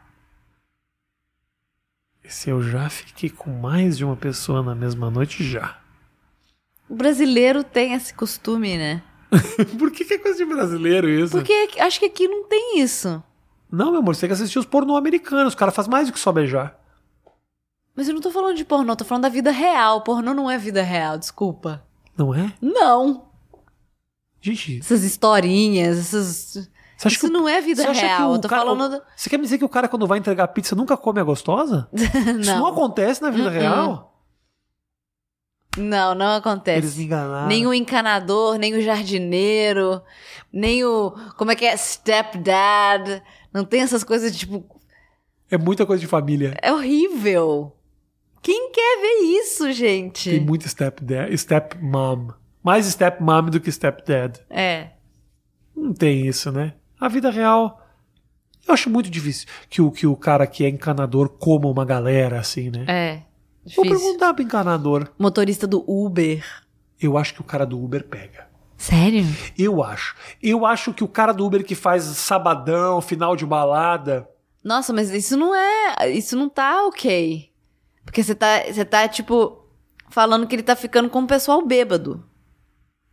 [2.29, 5.79] Se eu já fiquei com mais de uma pessoa na mesma noite, já.
[6.89, 9.03] O brasileiro tem esse costume, né?
[9.79, 11.33] Por que, que é coisa de brasileiro isso?
[11.33, 13.23] Porque acho que aqui não tem isso.
[13.71, 15.49] Não, meu amor, você tem que assistir os pornô americanos.
[15.49, 16.79] Os caras fazem mais do que só beijar.
[17.95, 20.01] Mas eu não tô falando de pornô, tô falando da vida real.
[20.03, 21.83] Pornô não é vida real, desculpa.
[22.17, 22.53] Não é?
[22.63, 23.27] Não.
[24.41, 26.69] Gente, Essas historinhas, essas.
[26.97, 28.31] você acha Isso que o- não é vida real.
[28.31, 28.97] o Eu tô cara- falando.
[28.99, 31.25] do- Você quer me dizer que o cara, quando vai entregar pizza, nunca come a
[31.25, 31.89] gostosa?
[31.93, 32.67] Isso não não.
[32.69, 33.53] acontece na vida Uh-uh.
[33.53, 34.18] real?
[35.79, 36.79] Não, não acontece.
[36.79, 37.49] Eles me enganaram.
[37.49, 40.03] Nem o encanador, nem o jardineiro,
[40.53, 41.13] nem o.
[41.37, 41.77] Como é que é?
[41.77, 43.23] Stepdad.
[43.53, 44.65] Não tem essas coisas de tipo.
[45.51, 46.55] É muita coisa de família.
[46.61, 47.73] É horrível.
[48.43, 50.31] Quem quer ver isso, gente?
[50.31, 52.29] Tem muito stepdad, stepmom.
[52.63, 54.41] Mais stepmom do que stepdad.
[54.49, 54.91] É.
[55.75, 56.75] Não tem isso, né?
[57.01, 57.85] A vida real.
[58.67, 62.39] Eu acho muito difícil que o, que o cara que é encanador coma uma galera,
[62.39, 62.85] assim, né?
[62.87, 63.23] É.
[63.75, 64.05] Vou Difícil.
[64.07, 65.09] perguntar pro encanador.
[65.19, 66.45] Motorista do Uber.
[67.01, 68.49] Eu acho que o cara do Uber pega.
[68.77, 69.27] Sério?
[69.59, 70.15] Eu acho.
[70.43, 74.29] Eu acho que o cara do Uber que faz sabadão, final de balada.
[74.63, 76.11] Nossa, mas isso não é.
[76.11, 77.51] Isso não tá ok.
[78.05, 79.65] Porque você tá, você tá, tipo,
[80.11, 82.25] falando que ele tá ficando com o pessoal bêbado.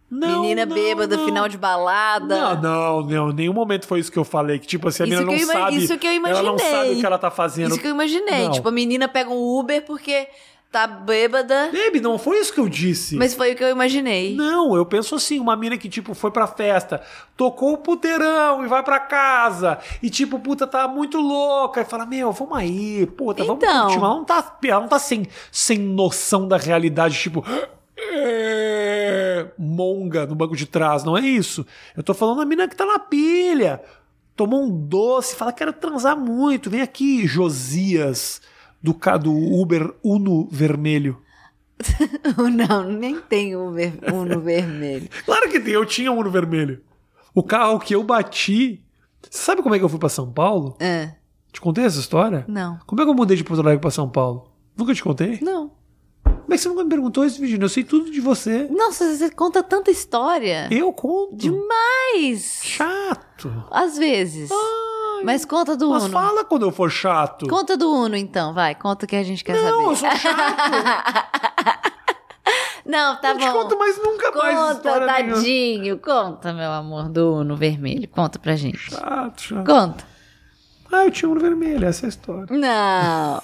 [0.09, 1.25] Não, Menina não, bêbada, não.
[1.25, 2.55] final de balada.
[2.55, 3.31] Não, não, não.
[3.31, 4.59] Nenhum momento foi isso que eu falei.
[4.59, 5.77] Que, tipo assim, a Isso menina não sabe.
[5.77, 6.71] isso que eu Ela não imaginei.
[6.71, 7.69] sabe o que ela tá fazendo.
[7.71, 8.49] Isso que eu imaginei.
[8.51, 10.27] Tipo, a menina pega um Uber porque
[10.71, 11.71] tá bêbada.
[11.73, 13.15] Baby, não foi isso que eu disse.
[13.15, 14.35] Mas foi o que eu imaginei.
[14.35, 17.01] Não, eu penso assim, uma mina que, tipo, foi pra festa,
[17.35, 22.05] tocou o puteirão e vai pra casa, e, tipo, puta, tá muito louca, e fala,
[22.05, 23.83] meu, vamos aí, puta, vamos Então.
[23.87, 24.07] continuar.
[24.07, 27.43] Ela não tá, ela não tá sem, sem noção da realidade, tipo,
[29.57, 31.65] monga no banco de trás, não é isso.
[31.95, 33.81] Eu tô falando da mina que tá na pilha,
[34.35, 38.41] tomou um doce, fala, quero transar muito, vem aqui, Josias,
[38.81, 41.21] do, do Uber Uno vermelho.
[42.67, 45.09] não, nem tem Uber, Uno vermelho.
[45.25, 46.81] Claro que tem, eu tinha um no vermelho.
[47.33, 48.81] O carro que eu bati.
[49.21, 50.77] Você sabe como é que eu fui pra São Paulo?
[50.79, 51.15] É.
[51.51, 52.45] Te contei essa história?
[52.47, 52.79] Não.
[52.85, 54.51] Como é que eu mudei de Porto Alegre pra São Paulo?
[54.77, 55.39] Nunca te contei?
[55.41, 55.71] Não.
[56.45, 57.65] Como é que você nunca me perguntou isso, Virginia?
[57.65, 58.67] Eu sei tudo de você.
[58.69, 60.67] Nossa, você conta tanta história.
[60.71, 61.35] Eu conto.
[61.35, 62.59] Demais.
[62.63, 63.63] Chato.
[63.71, 64.51] Às vezes.
[65.23, 66.13] Mas conta do Mas Uno.
[66.13, 67.47] fala quando eu for chato.
[67.47, 68.75] Conta do Uno, então, vai.
[68.75, 70.11] Conta que a gente quer Não, eu saber.
[70.11, 71.95] sou chato.
[72.85, 73.53] Não, tá não te bom.
[73.63, 75.35] conto mais nunca mais Conta, história nenhuma.
[75.37, 75.97] tadinho.
[75.97, 78.07] Conta, meu amor, do Uno vermelho.
[78.09, 78.77] Conta pra gente.
[78.77, 79.65] Chato, chato.
[79.65, 80.05] Conta.
[80.91, 82.45] Ah, eu tinha um no vermelho, essa é a história.
[82.51, 83.41] Não.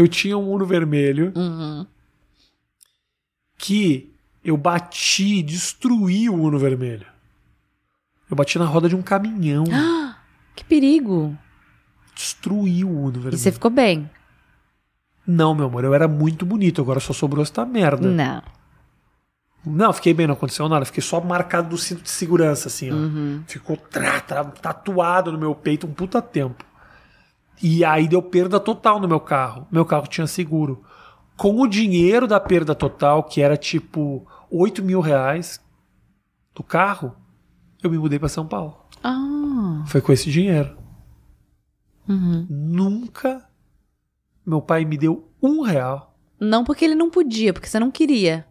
[0.00, 1.86] Eu tinha um Uno vermelho Uhum.
[3.58, 4.10] que
[4.42, 7.06] eu bati, destruí o Uno vermelho.
[8.30, 9.64] Eu bati na roda de um caminhão.
[10.56, 11.36] Que perigo.
[12.14, 13.34] Destruí o Uno vermelho.
[13.34, 14.10] E você ficou bem?
[15.26, 18.08] Não, meu amor, eu era muito bonito, agora só sobrou esta merda.
[18.10, 18.42] Não.
[19.64, 20.84] Não, fiquei bem, não aconteceu nada.
[20.86, 22.94] Fiquei só marcado do cinto de segurança, assim, ó.
[22.94, 23.42] Uhum.
[23.46, 26.64] Ficou tra- tra- tatuado no meu peito um puta tempo.
[27.62, 29.66] E aí deu perda total no meu carro.
[29.70, 30.82] Meu carro tinha seguro.
[31.36, 35.60] Com o dinheiro da perda total, que era tipo 8 mil reais
[36.54, 37.14] do carro,
[37.82, 38.76] eu me mudei pra São Paulo.
[39.02, 39.84] Ah.
[39.86, 40.76] Foi com esse dinheiro.
[42.08, 42.46] Uhum.
[42.48, 43.50] Nunca
[44.44, 46.16] meu pai me deu um real.
[46.38, 48.46] Não porque ele não podia, porque você não queria.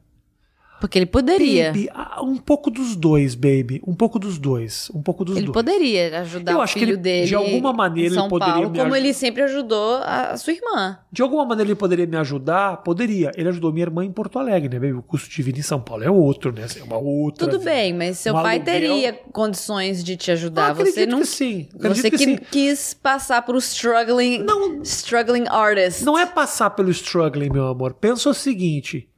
[0.79, 1.67] Porque ele poderia.
[1.67, 3.81] Baby, ah, um pouco dos dois, baby.
[3.85, 4.89] Um pouco dos dois.
[4.93, 5.53] Um pouco dos Ele dois.
[5.53, 7.27] poderia ajudar Eu o acho que filho ele, dele.
[7.27, 10.53] de alguma maneira, São ele poderia Paulo, me como ele sempre ajudou a, a sua
[10.53, 10.97] irmã.
[11.11, 12.77] De alguma maneira ele poderia me ajudar?
[12.77, 13.31] Poderia.
[13.35, 14.93] Ele ajudou minha irmã em Porto Alegre, né, baby?
[14.93, 16.65] O custo de vida em São Paulo é outro, né?
[16.79, 17.47] É uma outra.
[17.47, 18.73] Tudo bem, mas seu Um pai aluguel.
[18.73, 20.71] teria condições de te Ah, ajudar.
[20.71, 21.67] acredito você não que sim.
[21.75, 22.37] Acredito Você que que, sim.
[22.51, 24.81] quis passar por struggling, Não.
[24.83, 26.03] struggling artist.
[26.05, 27.93] Não é passar pelo struggling, meu amor.
[27.95, 29.08] Pensa o seguinte: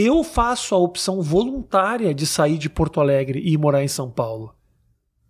[0.00, 4.10] eu faço a opção voluntária de sair de Porto Alegre e ir morar em São
[4.10, 4.54] Paulo.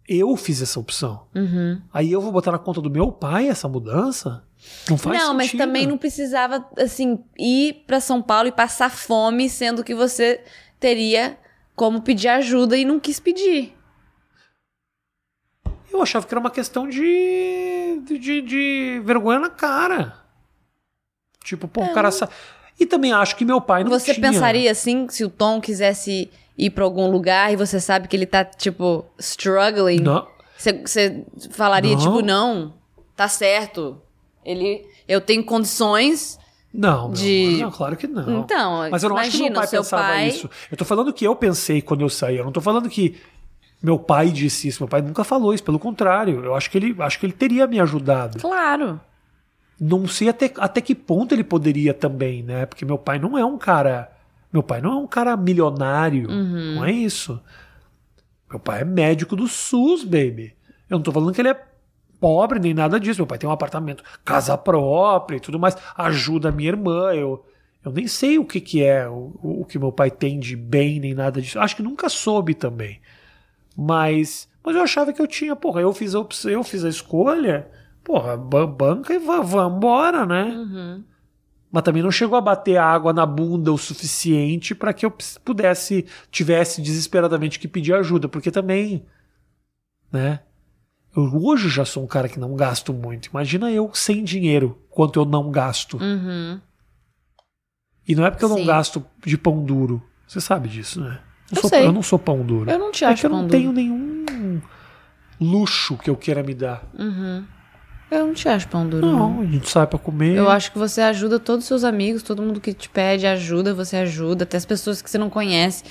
[0.08, 1.26] Eu fiz essa opção.
[1.34, 1.82] Uhum.
[1.92, 4.42] Aí eu vou botar na conta do meu pai essa mudança?
[4.88, 5.58] Não faz não, mas sentido.
[5.60, 10.42] também não precisava, assim, ir pra São Paulo e passar fome, sendo que você
[10.80, 11.38] teria
[11.76, 13.74] como pedir ajuda e não quis pedir.
[15.90, 18.00] Eu achava que era uma questão de.
[18.04, 20.16] de, de- de vergonha na cara.
[21.44, 22.10] Tipo, pô, o cara.
[22.10, 22.28] Sa...
[22.78, 24.30] E também acho que meu pai não você tinha.
[24.30, 28.26] pensaria, assim, se o Tom quisesse ir pra algum lugar e você sabe que ele
[28.26, 30.26] tá, tipo, struggling, Não.
[30.56, 31.98] você, você falaria, Não.
[32.00, 32.72] tipo, não,
[33.16, 34.00] tá certo.
[34.44, 36.38] Ele, eu tenho condições.
[36.72, 38.40] Não, De- não, claro que não.
[38.40, 40.48] Então, Mas eu não acho que meu pai pensava pai- isso.
[40.70, 42.36] Eu tô falando que eu pensei quando eu saí.
[42.36, 43.16] Eu não tô falando que
[43.82, 44.82] meu pai disse isso.
[44.82, 45.64] Meu pai nunca falou isso.
[45.64, 48.38] Pelo contrário, eu acho que ele, acho que ele teria me ajudado.
[48.38, 49.00] Claro.
[49.80, 52.66] Não sei até, até que ponto ele poderia também, né?
[52.66, 54.10] Porque meu pai não é um cara.
[54.52, 56.28] Meu pai não é um cara milionário.
[56.28, 56.74] Uhum.
[56.76, 57.40] Não é isso.
[58.50, 60.54] Meu pai é médico do SUS, baby.
[60.88, 61.64] Eu não tô falando que ele é
[62.18, 63.20] pobre nem nada disso.
[63.20, 65.76] Meu pai tem um apartamento, casa própria e tudo mais.
[65.96, 67.12] Ajuda a minha irmã.
[67.12, 67.44] Eu,
[67.84, 70.98] eu nem sei o que, que é o, o que meu pai tem de bem
[70.98, 71.60] nem nada disso.
[71.60, 73.00] Acho que nunca soube também.
[73.76, 77.68] Mas, mas eu achava que eu tinha, porra, eu fiz a eu fiz a escolha.
[78.09, 80.44] Porra, ba- banca e va- vambora, né?
[80.44, 81.04] Uhum.
[81.70, 85.12] Mas também não chegou a bater água na bunda o suficiente para que eu
[85.44, 89.04] pudesse, tivesse desesperadamente que pedir ajuda, porque também,
[90.11, 90.40] né?
[91.14, 93.26] Eu hoje já sou um cara que não gasto muito.
[93.26, 95.98] Imagina eu sem dinheiro, quanto eu não gasto.
[95.98, 96.59] Uhum.
[98.09, 98.64] E não é porque eu não Sim.
[98.64, 100.02] gasto de pão duro.
[100.26, 101.20] Você sabe disso, né?
[101.52, 102.70] Não Eu sou, eu não sou pão duro.
[102.70, 103.76] Eu não te é acho que eu não pão tenho duro.
[103.76, 104.62] nenhum
[105.38, 106.82] luxo que eu queira me dar.
[106.98, 107.44] Uhum.
[108.11, 109.04] Eu não te acho pão duro.
[109.04, 110.34] Não, a gente sai pra comer.
[110.34, 113.74] Eu acho que você ajuda todos os seus amigos, todo mundo que te pede ajuda,
[113.74, 114.44] você ajuda.
[114.44, 115.84] Até as pessoas que você não conhece,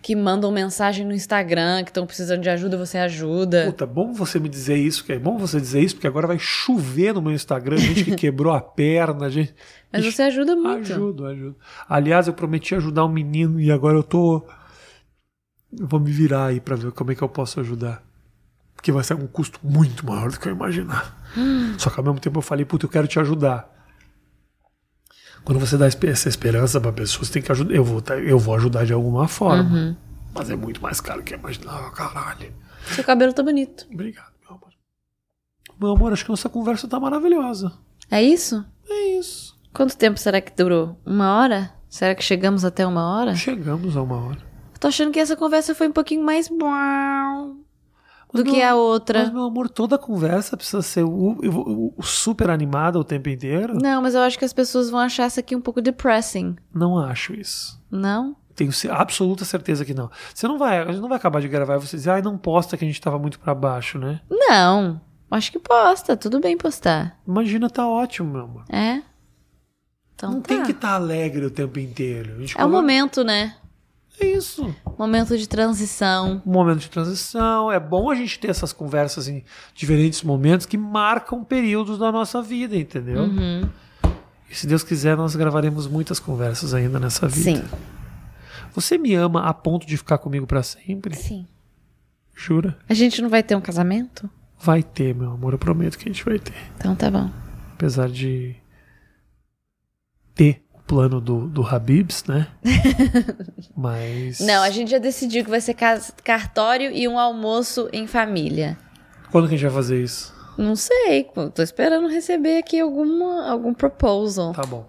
[0.00, 3.66] que mandam mensagem no Instagram, que estão precisando de ajuda, você ajuda.
[3.66, 6.38] Puta, bom você me dizer isso, que é bom você dizer isso, porque agora vai
[6.38, 9.54] chover no meu Instagram, gente que quebrou a perna, gente.
[9.92, 10.90] Mas você ajuda muito.
[10.90, 11.56] Ajudo, ajudo.
[11.86, 14.42] Aliás, eu prometi ajudar um menino e agora eu tô.
[15.78, 18.02] Eu vou me virar aí pra ver como é que eu posso ajudar.
[18.74, 21.17] Porque vai ser um custo muito maior do que eu imaginar.
[21.36, 21.74] Hum.
[21.78, 23.76] Só que ao mesmo tempo eu falei, puta, eu quero te ajudar.
[25.44, 27.74] Quando você dá essa esperança pra pessoa, você tem que ajudar.
[27.74, 29.62] Eu vou, tá, eu vou ajudar de alguma forma.
[29.62, 29.96] Uhum.
[30.34, 32.52] Mas é muito mais caro que eu imaginava, caralho.
[32.94, 33.86] Seu cabelo tá bonito.
[33.92, 34.72] Obrigado, meu amor.
[35.80, 37.72] Meu amor, acho que nossa conversa tá maravilhosa.
[38.10, 38.64] É isso?
[38.88, 39.56] É isso.
[39.72, 41.00] Quanto tempo será que durou?
[41.04, 41.72] Uma hora?
[41.88, 43.34] Será que chegamos até uma hora?
[43.34, 44.38] Chegamos a uma hora.
[44.74, 46.48] Eu tô achando que essa conversa foi um pouquinho mais
[48.32, 49.20] do Mas, que meu- a outra.
[49.24, 53.74] Mas, meu amor, toda conversa precisa ser o, o- o super animada o tempo inteiro?
[53.80, 56.56] Não, mas eu acho que as pessoas vão achar isso aqui um pouco depressing.
[56.74, 57.80] Não acho isso.
[57.90, 58.36] Não?
[58.54, 60.10] Tenho absoluta certeza que não.
[60.34, 62.36] Você não vai, a gente não vai acabar de gravar e você dizer, ai, não
[62.36, 64.20] posta que a gente tava muito pra baixo, né?
[64.28, 65.00] Não.
[65.30, 66.16] Acho que posta.
[66.16, 67.16] Tudo bem postar.
[67.26, 68.64] Imagina, tá ótimo, meu amor.
[68.68, 69.00] É?
[70.14, 70.48] Então não tá.
[70.48, 72.42] tem que estar alegre o tempo inteiro.
[72.56, 73.54] É o momento, né?
[74.20, 74.74] É isso.
[74.98, 76.42] Momento de transição.
[76.44, 77.70] Um momento de transição.
[77.70, 79.44] É bom a gente ter essas conversas em
[79.74, 83.22] diferentes momentos que marcam períodos da nossa vida, entendeu?
[83.22, 83.68] Uhum.
[84.50, 87.58] E se Deus quiser, nós gravaremos muitas conversas ainda nessa vida.
[87.58, 87.64] Sim.
[88.74, 91.14] Você me ama a ponto de ficar comigo pra sempre?
[91.16, 91.46] Sim.
[92.34, 92.78] Jura?
[92.88, 94.28] A gente não vai ter um casamento?
[94.58, 95.52] Vai ter, meu amor.
[95.52, 96.54] Eu prometo que a gente vai ter.
[96.76, 97.30] Então tá bom.
[97.74, 98.56] Apesar de
[100.34, 102.48] ter plano do, do Habibs, né?
[103.76, 104.40] Mas.
[104.40, 105.76] Não, a gente já decidiu que vai ser
[106.24, 108.76] cartório e um almoço em família.
[109.30, 110.34] Quando que a gente vai fazer isso?
[110.56, 114.52] Não sei, tô esperando receber aqui alguma, algum proposal.
[114.52, 114.88] Tá bom.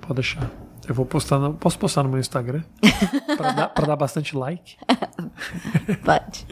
[0.00, 0.50] Pode deixar.
[0.88, 1.38] Eu vou postar.
[1.38, 2.62] No, posso postar no meu Instagram?
[3.36, 4.76] pra, dar, pra dar bastante like.
[6.02, 6.46] Pode.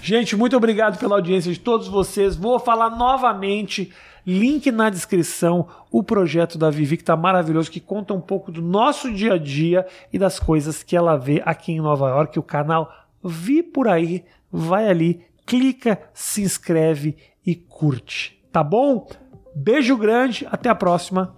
[0.00, 2.34] Gente, muito obrigado pela audiência de todos vocês.
[2.34, 3.92] Vou falar novamente.
[4.26, 8.62] Link na descrição, o projeto da Vivi, que tá maravilhoso, que conta um pouco do
[8.62, 12.38] nosso dia a dia e das coisas que ela vê aqui em Nova York.
[12.38, 12.92] O canal
[13.24, 18.40] Vi por aí, vai ali, clica, se inscreve e curte.
[18.50, 19.08] Tá bom?
[19.54, 21.34] Beijo grande, até a próxima.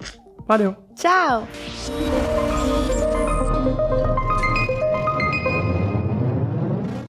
[0.47, 0.76] Valeu.
[0.95, 1.47] Tchau!